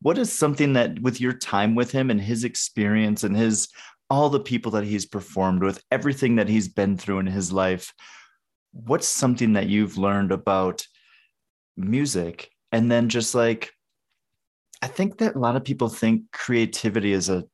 [0.02, 3.70] What is something that, with your time with him and his experience and his
[4.10, 7.94] all the people that he's performed with, everything that he's been through in his life,
[8.72, 10.86] what's something that you've learned about
[11.78, 12.50] music?
[12.72, 13.72] And then just like,
[14.82, 17.46] I think that a lot of people think creativity is a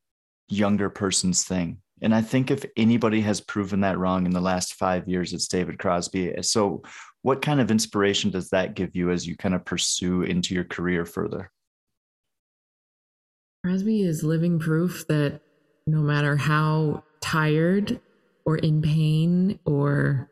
[0.48, 1.80] younger person's thing.
[2.02, 5.48] And I think if anybody has proven that wrong in the last five years, it's
[5.48, 6.34] David Crosby.
[6.42, 6.84] So,
[7.22, 10.66] what kind of inspiration does that give you as you kind of pursue into your
[10.66, 11.52] career further?
[13.64, 15.42] Crosby is living proof that
[15.88, 18.00] no matter how tired
[18.46, 20.30] or in pain or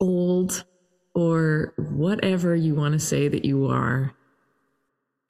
[0.00, 0.64] old
[1.14, 4.14] or whatever you want to say that you are,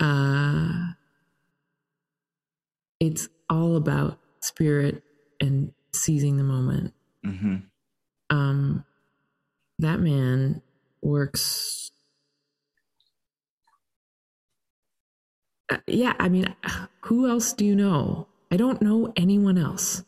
[0.01, 0.93] uh,
[3.01, 5.03] it's all about spirit
[5.41, 6.95] and seizing the moment.
[7.27, 7.57] Mm-hmm.
[8.31, 8.85] Um,
[9.79, 10.63] that man
[11.03, 11.91] works.
[15.71, 16.55] Uh, yeah, I mean,
[17.03, 18.29] who else do you know?
[18.53, 20.05] I don't know anyone else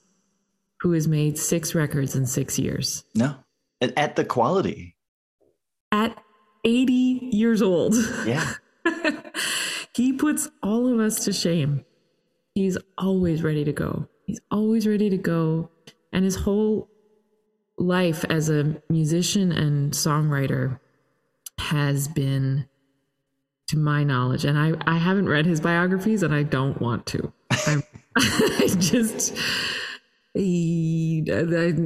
[0.81, 3.37] who has made six records in six years No,
[3.81, 4.97] at, at the quality.
[5.91, 6.23] at
[6.63, 6.93] 80
[7.33, 7.95] years old.
[8.27, 8.53] Yeah.
[9.97, 11.87] he puts all of us to shame.
[12.55, 14.09] He's always ready to go.
[14.27, 15.71] He's always ready to go.
[16.13, 16.91] And his whole
[17.79, 20.81] life as a musician and songwriter
[21.59, 22.69] has been,
[23.69, 27.33] to my knowledge, and I, I haven't read his biographies and I don't want to.
[27.67, 27.83] I'm,
[28.17, 29.35] I just,
[30.37, 30.41] I,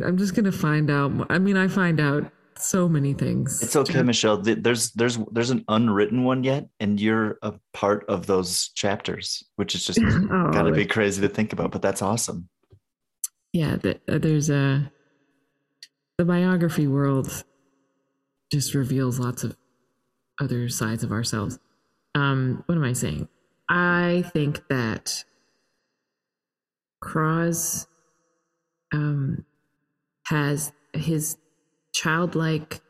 [0.06, 1.26] am just going to find out.
[1.30, 3.62] I mean, I find out so many things.
[3.62, 4.38] It's okay, Michelle.
[4.38, 9.74] There's there's there's an unwritten one yet, and you're a part of those chapters, which
[9.74, 11.70] is just Oh, gotta be crazy to think about.
[11.70, 12.48] But that's awesome.
[13.52, 14.90] yeah th- uh, there's a
[16.18, 17.44] the biography world
[18.52, 19.56] just reveals lots of
[20.40, 21.58] other sides of ourselves
[22.14, 23.28] um what am i saying
[23.68, 25.24] i think that
[27.00, 27.86] Croz
[28.92, 29.44] um
[30.26, 31.36] has his
[31.94, 32.80] childlike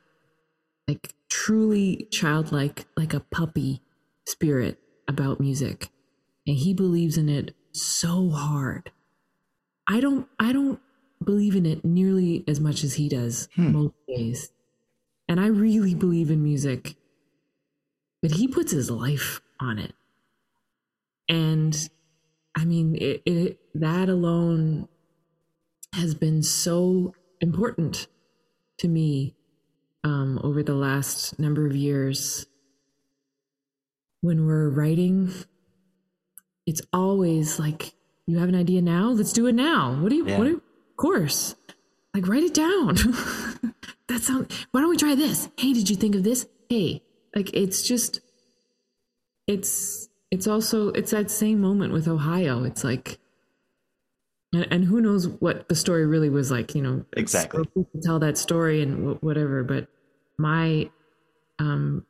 [0.89, 3.83] like truly childlike like a puppy
[4.27, 5.91] spirit about music
[6.47, 8.91] and he believes in it so hard
[9.89, 10.81] I don't I don't
[11.25, 13.73] believe in it nearly as much as he does Hmm.
[13.73, 14.51] most days.
[15.29, 16.97] And I really believe in music.
[18.23, 19.95] But he puts his life on it.
[21.29, 21.77] And
[22.57, 24.89] I mean it, it that alone
[25.95, 28.07] has been so important
[28.79, 29.35] to me
[30.05, 32.47] um, over the last number of years.
[34.21, 35.33] When we're writing,
[36.67, 37.95] it's always like
[38.27, 39.09] you have an idea now?
[39.11, 39.95] Let's do it now.
[40.01, 40.39] What do you Yeah.
[40.39, 41.55] what do you, of course.
[42.15, 42.97] Like write it down.
[44.09, 45.51] That sounds why don't we try this?
[45.59, 46.47] Hey did you think of this?
[46.71, 47.03] Hey.
[47.37, 48.21] Like it's just
[49.47, 52.65] it's it's also it's that same moment with Ohio.
[52.65, 53.19] It's like,
[54.53, 56.75] and, and who knows what the story really was like?
[56.75, 57.65] You know, Exactly.
[57.75, 59.63] so tell that story and wh- whatever.
[59.65, 59.89] But
[60.39, 60.91] my,
[61.59, 62.05] um,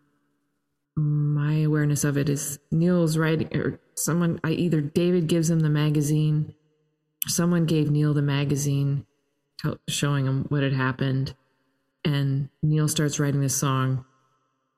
[0.96, 4.40] my awareness of it is Neil's writing or someone.
[4.42, 6.54] I either David gives him the magazine,
[7.26, 9.06] someone gave Neil the magazine,
[9.88, 11.34] showing him what had happened,
[12.04, 14.04] and Neil starts writing this song,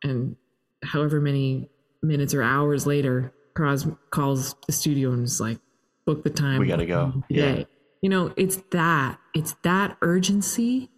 [0.02, 0.36] and
[0.84, 1.68] however many
[2.02, 5.58] minutes or hours later, Croz calls the studio and is like,
[6.14, 6.58] "Book the time.
[6.58, 7.52] We gotta go." Yeah.
[7.52, 7.66] today."
[8.02, 9.18] You know, it's that.
[9.34, 10.90] It's that urgency,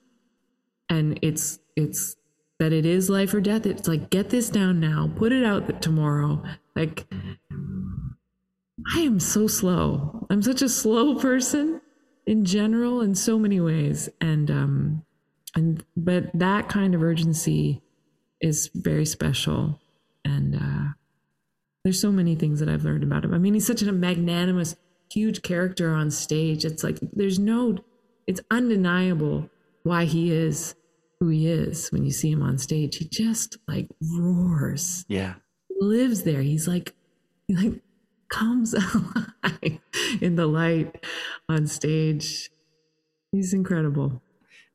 [0.88, 2.16] and it's it's
[2.58, 3.66] that it is life or death.
[3.66, 6.42] It's like get this down now, put it out tomorrow.
[6.76, 7.06] Like,
[8.94, 10.26] I am so slow.
[10.30, 11.80] I'm such a slow person
[12.26, 15.04] in general in so many ways, and um,
[15.54, 17.82] and but that kind of urgency
[18.40, 19.78] is very special
[20.24, 20.92] and uh
[21.84, 23.34] there's so many things that I've learned about him.
[23.34, 24.76] I mean, he's such a magnanimous,
[25.12, 26.64] huge character on stage.
[26.64, 27.78] It's like there's no,
[28.26, 29.48] it's undeniable
[29.82, 30.74] why he is
[31.20, 32.96] who he is when you see him on stage.
[32.96, 35.34] He just like roars, Yeah.
[35.80, 36.42] lives there.
[36.42, 36.94] He's like,
[37.48, 37.80] he like
[38.28, 39.78] comes alive
[40.20, 41.04] in the light
[41.48, 42.50] on stage.
[43.32, 44.22] He's incredible.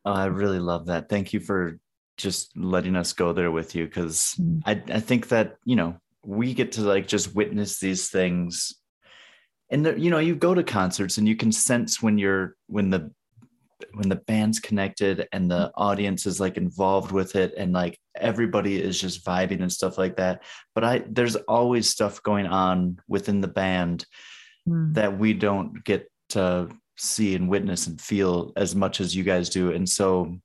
[0.06, 1.10] Oh, I really love that.
[1.10, 1.80] Thank you for
[2.18, 4.62] just letting us go there with you because Mm.
[4.66, 8.74] I, I think that, you know, we get to like just witness these things.
[9.70, 12.90] And there, you know, you go to concerts and you can sense when you're when
[12.90, 13.12] the
[13.94, 18.82] when the band's connected and the audience is like involved with it and like everybody
[18.82, 20.44] is just vibing and stuff like that.
[20.74, 24.06] But I there's always stuff going on within the band
[24.68, 24.94] Mm.
[24.96, 29.50] that we don't get to see and witness and feel as much as you guys
[29.50, 30.36] do and so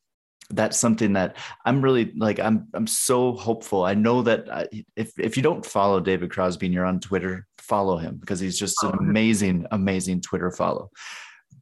[0.52, 5.12] that's something that i'm really like i'm i'm so hopeful i know that I, if
[5.18, 8.82] if you don't follow david crosby and you're on twitter follow him because he's just
[8.82, 10.90] an amazing amazing twitter follow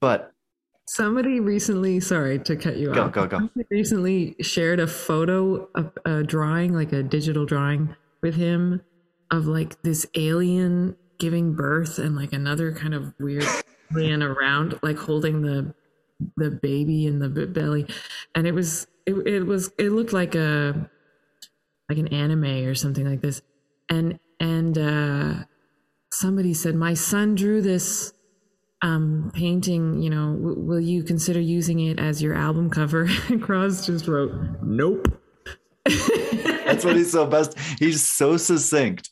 [0.00, 0.33] but
[0.87, 3.12] Somebody recently, sorry to cut you Go, off.
[3.12, 3.38] go, go.
[3.38, 8.83] Somebody recently shared a photo of a drawing, like a digital drawing with him
[9.31, 13.44] of like this alien giving birth and like another kind of weird
[13.94, 15.72] alien around, like holding the
[16.37, 17.87] the baby in the belly.
[18.35, 20.91] And it was it, it was it looked like a
[21.89, 23.43] like an anime or something like this.
[23.91, 25.35] And and uh
[26.13, 28.13] somebody said my son drew this
[28.83, 33.09] um, painting, you know, w- will you consider using it as your album cover?
[33.29, 35.07] And Croz just wrote, nope.
[36.67, 39.09] that's what he's so best he's so succinct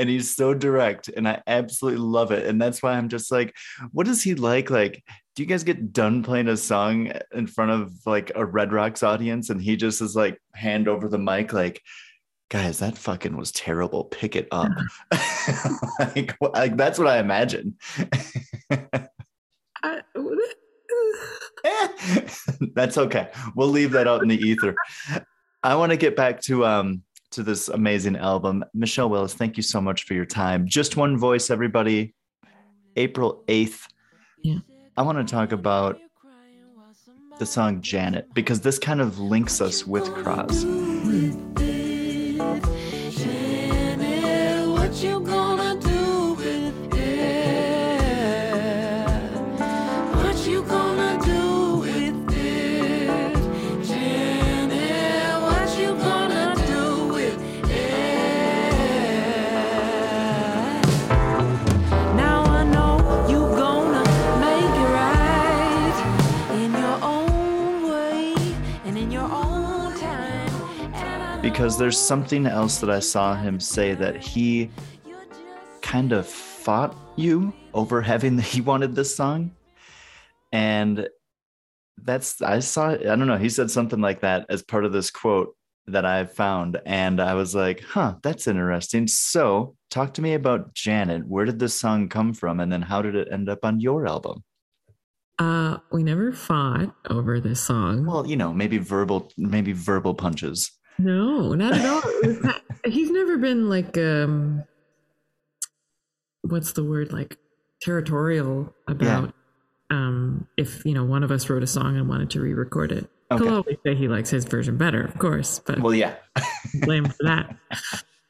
[0.00, 3.54] and he's so direct and i absolutely love it and that's why i'm just like
[3.92, 5.04] what is he like like
[5.38, 9.04] do you guys get done playing a song in front of like a red rocks
[9.04, 9.50] audience?
[9.50, 11.80] And he just is like hand over the mic like
[12.48, 14.06] guys that fucking was terrible.
[14.06, 14.72] Pick it up.
[16.00, 17.76] Like, like that's what i imagine.
[19.84, 20.00] I,
[22.74, 23.30] that's okay.
[23.54, 24.74] We'll leave that out in the ether.
[25.62, 28.64] I want to get back to um to this amazing album.
[28.74, 30.66] Michelle willis thank you so much for your time.
[30.66, 32.16] Just one voice everybody.
[32.96, 33.86] April 8th
[34.42, 34.58] Yeah.
[34.98, 36.00] I want to talk about
[37.38, 40.64] the song janet because this kind of links us with Croz.
[71.58, 74.70] Because there's something else that i saw him say that he
[75.82, 79.50] kind of fought you over having that he wanted this song.
[80.52, 81.08] And
[82.04, 85.10] that's i saw i don't know he said something like that as part of this
[85.10, 85.56] quote
[85.88, 86.80] that i found.
[86.86, 89.08] And i was like huh that's interesting.
[89.08, 91.26] So talk to me about janet.
[91.26, 92.60] Where did this song come from?
[92.60, 94.44] And then how did it end up on your album?
[95.40, 98.06] Uh, we never fought over this song.
[98.06, 102.02] well you know maybe verbal maybe verbal punches no, not at all.
[102.42, 104.64] Not- he's never been like, um,
[106.42, 107.12] what's the word?
[107.12, 107.36] Like
[107.82, 109.34] territorial about,
[109.90, 113.08] um, if, you know, one of us wrote a song and wanted to re-record it.
[113.30, 113.44] Okay.
[113.44, 116.14] He'll always say he likes his version better, of course, but well yeah
[116.80, 117.54] blame for that.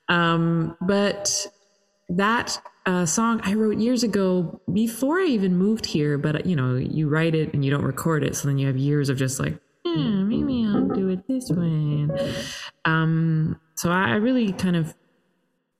[0.08, 1.46] Um, but
[2.08, 6.18] that uh, song I wrote years ago before I even moved here.
[6.18, 8.76] But you know, you write it and you don't record it, so then you have
[8.76, 10.57] years of just like, "Hmm, maybe
[11.26, 12.08] This way.
[12.84, 14.94] Um, so I, I really kind of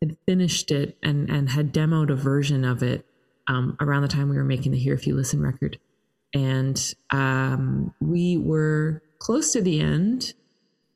[0.01, 3.05] had finished it and and had demoed a version of it
[3.49, 5.79] um, around the time we were making the Here If You Listen record,
[6.35, 10.35] and um, we were close to the end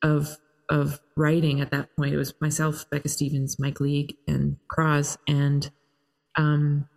[0.02, 0.38] of
[0.68, 2.14] of writing at that point.
[2.14, 5.70] It was myself, Becca Stevens, Mike League, and Croz, and
[6.36, 6.88] um,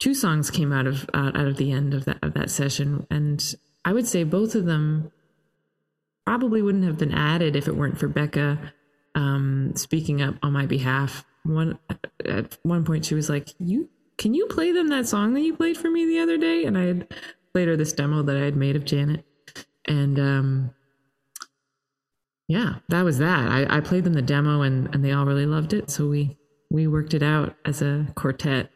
[0.00, 3.06] two songs came out of uh, out of the end of that of that session,
[3.10, 3.54] and
[3.84, 5.12] I would say both of them
[6.26, 8.72] probably wouldn't have been added if it weren't for Becca
[9.14, 11.24] um, speaking up on my behalf.
[11.44, 11.78] One
[12.24, 15.56] at one point, she was like, "You can you play them that song that you
[15.56, 17.14] played for me the other day?" And I had
[17.52, 19.24] played her this demo that I had made of Janet,
[19.86, 20.74] and um,
[22.48, 23.48] yeah, that was that.
[23.48, 25.90] I, I played them the demo, and and they all really loved it.
[25.90, 26.36] So we
[26.70, 28.70] we worked it out as a quartet,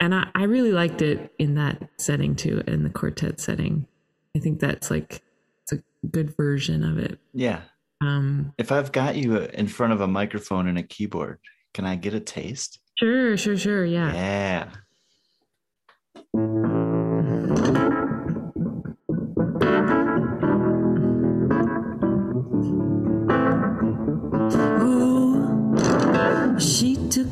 [0.00, 3.86] and I, I really liked it in that setting too, in the quartet setting.
[4.36, 5.22] I think that's like
[6.08, 7.18] good version of it.
[7.34, 7.62] Yeah.
[8.00, 11.38] Um, If I've got you in front of a microphone and a keyboard,
[11.74, 12.78] can I get a taste?
[12.98, 13.84] sure, sure, sure.
[13.84, 14.12] Yeah.
[14.12, 14.68] Yeah.
[24.82, 27.28] Oh, she took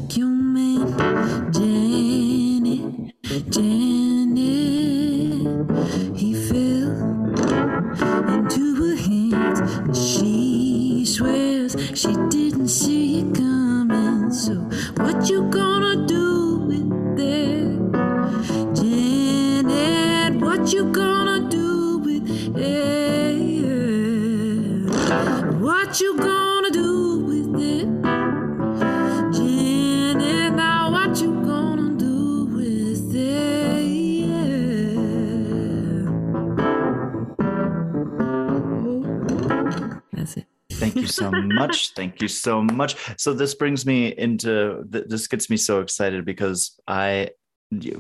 [41.99, 42.95] Thank you so much.
[43.17, 47.31] So this brings me into th- this gets me so excited because I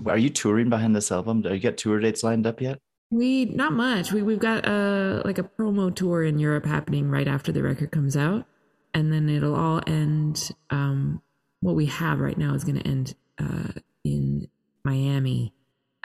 [0.06, 1.42] are you touring behind this album?
[1.42, 2.78] Do you get tour dates lined up yet?
[3.10, 4.12] We not much.
[4.12, 7.90] We we've got a like a promo tour in Europe happening right after the record
[7.90, 8.46] comes out,
[8.94, 10.52] and then it'll all end.
[10.70, 11.20] Um,
[11.58, 13.72] what we have right now is going to end uh,
[14.04, 14.46] in
[14.84, 15.52] Miami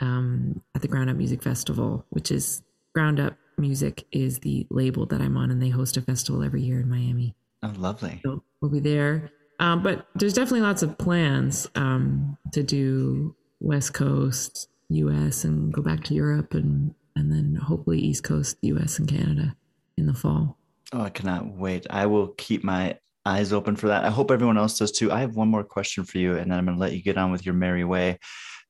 [0.00, 2.60] um, at the Ground Up Music Festival, which is
[2.92, 6.62] Ground Up Music is the label that I'm on, and they host a festival every
[6.62, 7.36] year in Miami.
[7.64, 8.20] Oh, lovely.
[8.24, 9.30] So we'll be there.
[9.58, 15.80] Um, but there's definitely lots of plans um, to do West Coast, U.S., and go
[15.80, 18.98] back to Europe, and and then hopefully East Coast, U.S.
[18.98, 19.56] and Canada
[19.96, 20.58] in the fall.
[20.92, 21.86] Oh, I cannot wait.
[21.88, 24.04] I will keep my eyes open for that.
[24.04, 25.10] I hope everyone else does too.
[25.10, 27.16] I have one more question for you, and then I'm going to let you get
[27.16, 28.18] on with your merry way.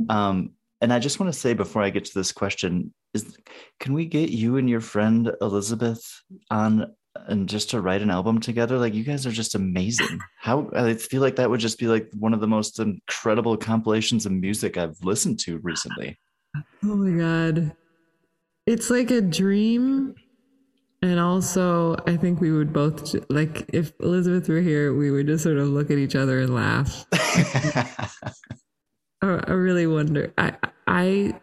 [0.08, 3.38] Um, and I just want to say before I get to this question is
[3.80, 6.04] can we get you and your friend Elizabeth
[6.50, 6.94] on
[7.26, 8.78] and just to write an album together?
[8.78, 10.20] Like you guys are just amazing.
[10.38, 14.26] How I feel like that would just be like one of the most incredible compilations
[14.26, 16.18] of music I've listened to recently.
[16.84, 17.74] Oh my god,
[18.66, 20.14] it's like a dream.
[21.02, 25.44] And also, I think we would both like if Elizabeth were here, we would just
[25.44, 27.04] sort of look at each other and laugh.
[29.20, 30.32] I, really wonder.
[30.38, 30.54] I
[30.86, 31.34] I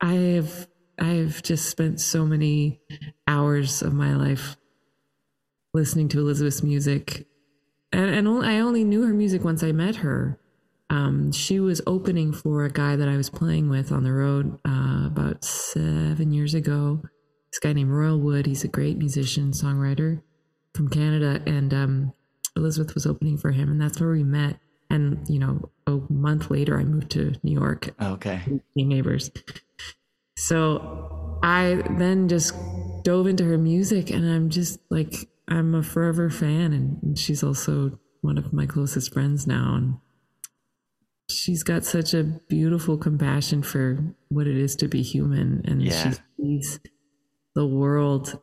[0.00, 0.68] I have
[1.00, 2.80] I have just spent so many
[3.26, 4.56] hours of my life
[5.74, 7.26] listening to Elizabeth's music,
[7.92, 10.38] and and only, I only knew her music once I met her.
[10.88, 14.58] Um, she was opening for a guy that I was playing with on the road
[14.66, 17.02] uh, about seven years ago.
[17.50, 18.46] This guy named Royal Wood.
[18.46, 20.22] He's a great musician, songwriter
[20.74, 22.12] from Canada, and um,
[22.56, 24.58] Elizabeth was opening for him, and that's where we met.
[24.90, 28.42] And you know, a month later, I moved to New York, okay.
[28.76, 29.30] neighbors.
[30.36, 32.54] So I then just
[33.02, 37.98] dove into her music, and I'm just like, I'm a forever fan, and, she's also
[38.22, 39.74] one of my closest friends now.
[39.76, 39.98] And
[41.30, 46.12] she's got such a beautiful compassion for what it is to be human, and Yeah.
[46.12, 46.80] she sees
[47.54, 48.40] the world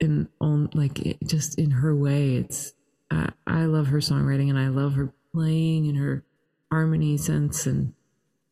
[0.00, 2.36] in on like it, just in her way.
[2.36, 2.72] It's
[3.10, 6.24] I, I love her songwriting, and I love her playing and her
[6.72, 7.94] harmony sense, and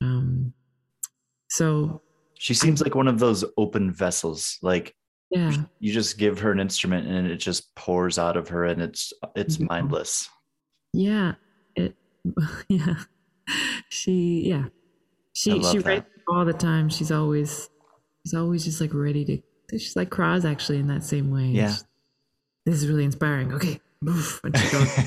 [0.00, 0.52] um,
[1.48, 2.02] so
[2.38, 4.58] She seems like one of those open vessels.
[4.62, 4.96] Like
[5.32, 5.52] yeah.
[5.80, 9.12] you just give her an instrument and it just pours out of her and it's
[9.34, 9.68] it's Mhm.
[9.68, 10.28] mindless.
[10.92, 11.32] Yeah.
[11.74, 11.96] It
[12.68, 12.94] yeah.
[13.88, 14.66] She yeah.
[15.32, 16.88] She she writes all the time.
[16.88, 17.68] She's always
[18.24, 21.46] she's always just like ready to she's like Croz actually in that same way.
[21.46, 21.72] Yeah.
[21.74, 21.82] She-
[22.66, 23.52] this is really inspiring.
[23.54, 23.80] Okay.
[24.44, 24.98] And she goes,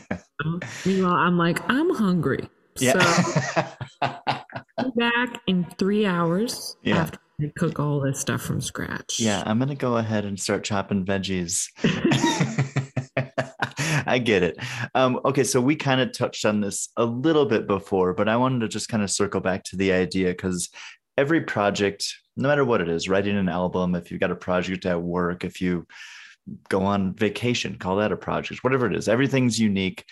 [0.86, 2.48] Meanwhile, I'm like, I'm hungry.
[2.76, 3.70] So yeah.
[4.82, 6.96] Be back in three hours Yeah.
[7.02, 9.18] after I cook all this stuff from scratch.
[9.18, 11.66] yeah, I'm gonna go ahead and start chopping veggies.
[14.06, 14.58] I get it.
[14.94, 18.36] Um, okay, so we kind of touched on this a little bit before, but I
[18.36, 20.70] wanted to just kind of circle back to the idea because
[21.16, 24.86] every project, no matter what it is, writing an album, if you've got a project
[24.86, 25.86] at work, if you
[26.68, 30.04] go on vacation, call that a project, whatever it is, everything's unique.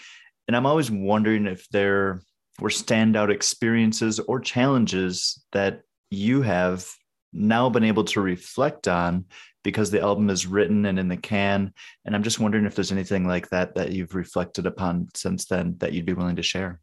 [0.48, 2.22] And I'm always wondering if there
[2.60, 6.88] were standout experiences or challenges that you have
[7.32, 9.24] now been able to reflect on
[9.64, 11.72] because the album is written and in the can.
[12.04, 15.76] And I'm just wondering if there's anything like that that you've reflected upon since then
[15.78, 16.80] that you'd be willing to share.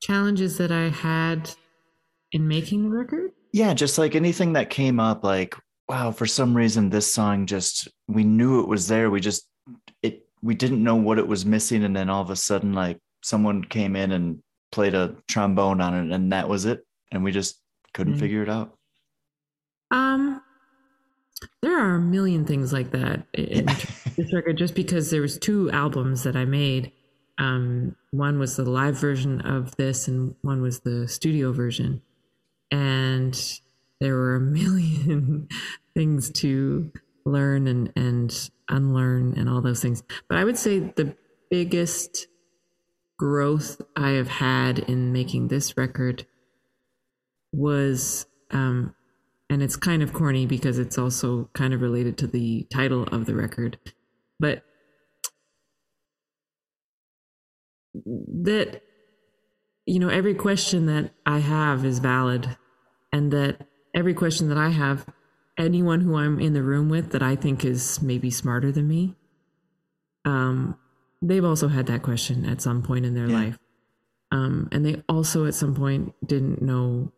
[0.00, 1.50] Challenges that I had
[2.32, 3.32] in making the record?
[3.52, 5.54] Yeah, just like anything that came up, like,
[5.88, 9.10] wow, for some reason, this song just, we knew it was there.
[9.10, 9.46] We just,
[10.02, 11.84] it, we didn't know what it was missing.
[11.84, 14.42] And then all of a sudden, like, someone came in and
[14.72, 16.84] played a trombone on it, and that was it.
[17.12, 17.60] And we just
[17.92, 18.20] couldn't mm-hmm.
[18.20, 18.76] figure it out.
[19.92, 20.42] Um,
[21.60, 23.66] there are a million things like that in
[24.16, 24.58] this record.
[24.58, 26.92] Just because there was two albums that I made,
[27.38, 32.02] um, one was the live version of this, and one was the studio version,
[32.70, 33.60] and
[34.00, 35.48] there were a million
[35.94, 36.90] things to
[37.24, 40.02] learn and and unlearn and all those things.
[40.28, 41.14] But I would say the
[41.50, 42.28] biggest
[43.18, 46.26] growth I have had in making this record
[47.52, 48.94] was um,
[49.52, 53.26] and it's kind of corny because it's also kind of related to the title of
[53.26, 53.78] the record.
[54.40, 54.64] But
[57.94, 58.80] that
[59.84, 62.56] you know every question that i have is valid.
[63.12, 65.04] And that every question that i have
[65.58, 69.14] anyone who i'm in the room with that i think is maybe smarter than me
[70.24, 70.78] um
[71.20, 73.36] they've also had that question at some point in their yeah.
[73.36, 73.58] life.
[74.30, 77.12] Um and they also at some point didn't know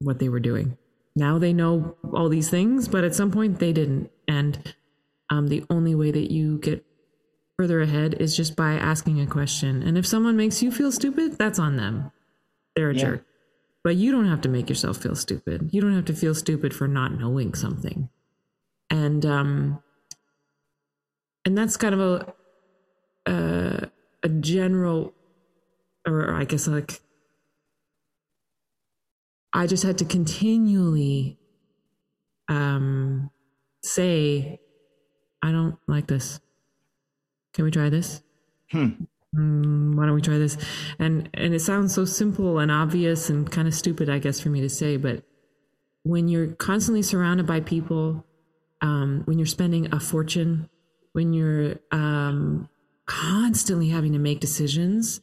[0.00, 0.76] what they were doing
[1.16, 4.10] now they know all these things, but at some point they didn't.
[4.28, 4.74] And
[5.30, 6.84] um, the only way that you get
[7.58, 9.82] further ahead is just by asking a question.
[9.82, 12.12] And if someone makes you feel stupid, that's on them.
[12.76, 13.00] They're a yeah.
[13.00, 13.26] jerk.
[13.82, 15.70] But you don't have to make yourself feel stupid.
[15.72, 18.10] You don't have to feel stupid for not knowing something.
[18.90, 19.82] And um
[21.46, 22.34] and that's kind of a
[23.26, 23.86] uh,
[24.22, 25.14] a general
[26.06, 27.00] or I guess like
[29.56, 31.38] I just had to continually
[32.46, 33.30] um,
[33.82, 34.60] say,
[35.42, 36.40] I don't like this.
[37.54, 38.22] Can we try this?
[38.70, 38.88] Hmm.
[39.34, 40.58] Mm, why don't we try this?
[40.98, 44.50] And and it sounds so simple and obvious and kind of stupid, I guess, for
[44.50, 45.22] me to say, but
[46.02, 48.26] when you're constantly surrounded by people,
[48.82, 50.68] um, when you're spending a fortune,
[51.12, 52.68] when you're um,
[53.06, 55.22] constantly having to make decisions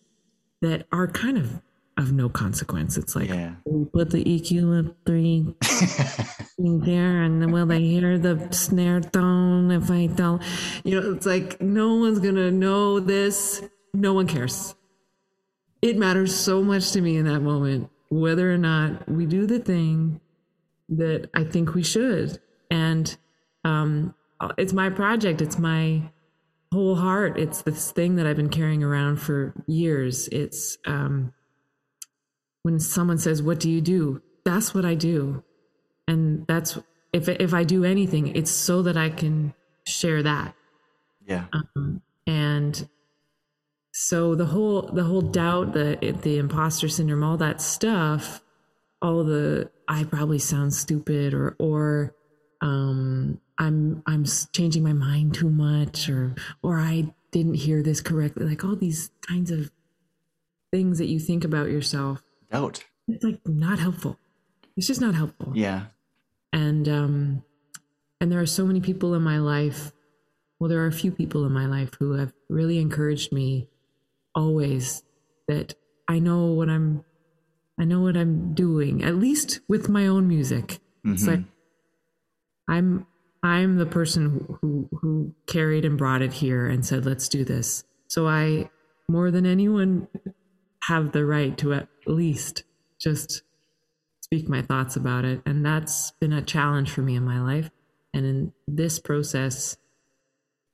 [0.62, 1.62] that are kind of
[1.98, 2.98] of no consequence.
[2.98, 3.56] It's like yeah.
[3.66, 5.56] we put the EQ up three
[6.58, 10.42] there, and will they hear the snare tone if I don't?
[10.84, 13.64] You know, it's like no one's gonna know this.
[13.94, 14.76] No one cares.
[15.82, 19.60] It matters so much to me in that moment whether or not we do the
[19.60, 20.22] thing
[20.90, 22.40] that I think we should,
[22.70, 23.16] and
[23.64, 24.16] um,
[24.58, 25.42] it's my project.
[25.42, 26.02] It's my
[26.72, 27.40] whole heart.
[27.40, 30.28] It's this thing that I've been carrying around for years.
[30.30, 31.34] It's um,
[32.64, 35.44] when someone says, "What do you do?" That's what I do,
[36.08, 36.78] and that's
[37.14, 39.54] if if I do anything, it's so that I can
[39.86, 40.56] share that.
[41.26, 41.46] Yeah.
[41.54, 42.90] Um, and
[43.92, 48.42] so the whole the whole doubt, the the imposter syndrome, all that stuff,
[49.02, 52.16] all the I probably sound stupid or or
[52.62, 58.46] um, I'm I'm changing my mind too much or or I didn't hear this correctly.
[58.46, 59.72] Like all these kinds of
[60.72, 62.84] things that you think about yourself out.
[63.08, 64.18] It's like not helpful.
[64.78, 65.52] It's just not helpful.
[65.56, 65.86] Yeah.
[66.52, 67.44] And um
[68.22, 69.92] and there are so many people in my life.
[70.60, 73.68] Well, there are a few people in my life who have really encouraged me
[74.34, 75.04] always
[75.48, 75.76] that
[76.08, 77.04] I know what I'm
[77.80, 80.80] I know what I'm doing, at least with my own music.
[81.06, 81.14] Mm-hmm.
[81.14, 81.42] It's like
[82.70, 83.06] I'm
[83.42, 87.44] I'm the person who, who who carried and brought it here and said, let's do
[87.44, 87.84] this.
[88.08, 88.70] So I
[89.10, 90.08] more than anyone
[90.84, 91.74] have the right to
[92.08, 92.64] least
[93.00, 93.44] just
[94.22, 95.42] speak my thoughts about it.
[95.46, 97.70] And that's been a challenge for me in my life.
[98.14, 99.78] And in this process,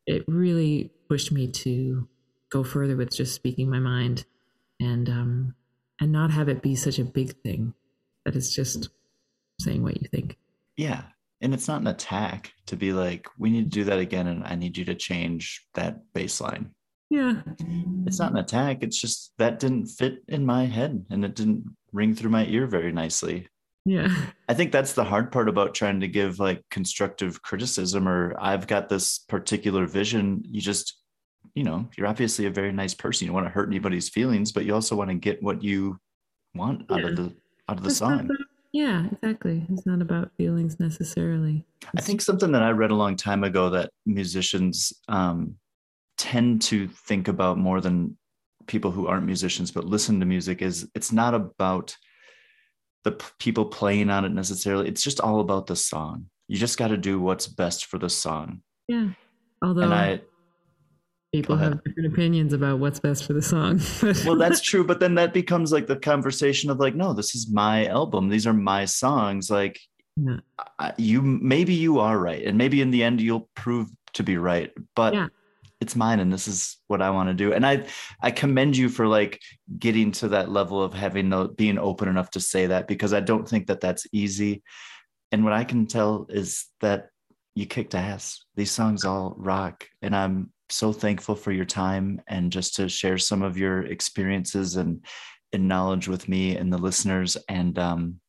[0.06, 2.08] it really pushed me to
[2.52, 4.26] go further with just speaking my mind
[4.80, 5.56] and um
[6.00, 7.74] and not have it be such a big thing
[8.26, 8.90] that it's just
[9.60, 10.38] saying what you think.
[10.78, 11.04] Yeah.
[11.42, 14.44] And it's not an attack to be like, we need to do that again and
[14.44, 16.70] I need you to change that bassline.
[17.10, 17.42] Yeah.
[18.06, 18.84] It's not an attack.
[18.84, 22.68] It's just that didn't fit in my head and it didn't ring through my ear
[22.68, 23.48] very nicely.
[23.86, 24.14] Yeah.
[24.48, 28.68] I think that's the hard part about trying to give like constructive criticism or I've
[28.68, 30.44] got this particular vision.
[30.46, 30.98] You just
[31.56, 33.26] you know, you're obviously a very nice person.
[33.26, 36.00] You don't want to hurt anybody's feelings, but you also want to get what you
[36.54, 37.34] want out of the
[37.68, 38.20] out of the It's song.
[38.26, 38.38] about-
[38.72, 39.66] yeah, exactly.
[39.70, 41.66] It's not about feelings necessarily.
[41.98, 45.56] I think something that I read a long time ago that musicians um,
[46.20, 48.16] tend to think about more than
[48.68, 51.96] people who aren't musicians but listen to music is it's not about
[53.04, 54.88] the p- people playing on it necessarily.
[54.90, 56.26] It's just all about the song.
[56.50, 58.62] You just got to do what's best for the song.
[58.90, 59.12] Yeah.
[59.64, 60.22] Although and I,
[61.34, 63.80] people have different opinions about what's best for the song.
[64.26, 64.84] well, that's true.
[64.84, 68.28] But then that becomes like the conversation of like, no, this is my album.
[68.28, 69.50] These are my songs.
[69.50, 69.80] Like,
[70.18, 70.40] Yeah.
[70.78, 74.38] I- you maybe you are right, and maybe in the end you'll prove to be
[74.38, 74.72] right.
[74.96, 75.28] But Yeah.
[75.82, 77.54] It's mine, and this is what I want to do.
[77.54, 77.86] And I,
[78.22, 79.40] I commend you for like
[79.78, 83.22] getting to that level of having the being open enough to say that because I
[83.22, 84.62] don't think that that's easy.
[85.32, 87.10] And what I can tell is that
[87.56, 88.44] you kicked ass.
[88.56, 93.18] These songs all rock, and I'm so thankful for your time and just to share
[93.18, 95.04] some of your experiences and
[95.52, 97.38] and knowledge with me and the listeners.
[97.48, 98.20] And um,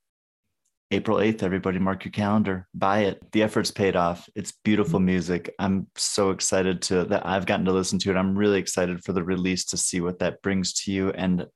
[0.93, 3.23] April 8th, everybody mark your calendar, buy it.
[3.31, 4.29] The effort's paid off.
[4.35, 5.07] It's beautiful mm-hmm.
[5.07, 5.55] music.
[5.61, 8.17] I'm so excited to that I've gotten to listen to it.
[8.17, 11.47] I'm really excited for the release to see what that brings to you and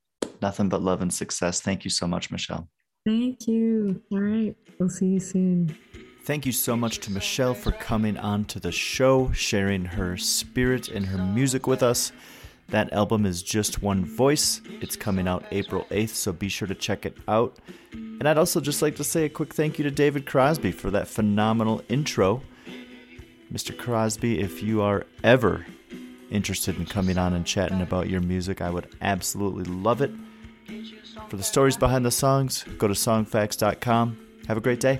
[0.41, 1.59] nothing but love and success.
[1.59, 2.69] Thank you so much, Michelle.
[3.05, 4.01] Thank you.
[4.13, 4.55] All right.
[4.79, 5.77] We'll see you soon.
[6.23, 10.87] Thank you so much to Michelle for coming on to the show, sharing her spirit
[10.87, 12.13] and her music with us.
[12.69, 14.61] That album is Just One Voice.
[14.81, 17.57] It's coming out April 8th, so be sure to check it out.
[17.93, 20.89] And I'd also just like to say a quick thank you to David Crosby for
[20.91, 22.41] that phenomenal intro.
[23.53, 23.77] Mr.
[23.77, 25.65] Crosby, if you are ever
[26.31, 30.11] interested in coming on and chatting about your music, I would absolutely love it.
[31.29, 34.17] For the stories behind the songs, go to songfacts.com.
[34.47, 34.99] Have a great day.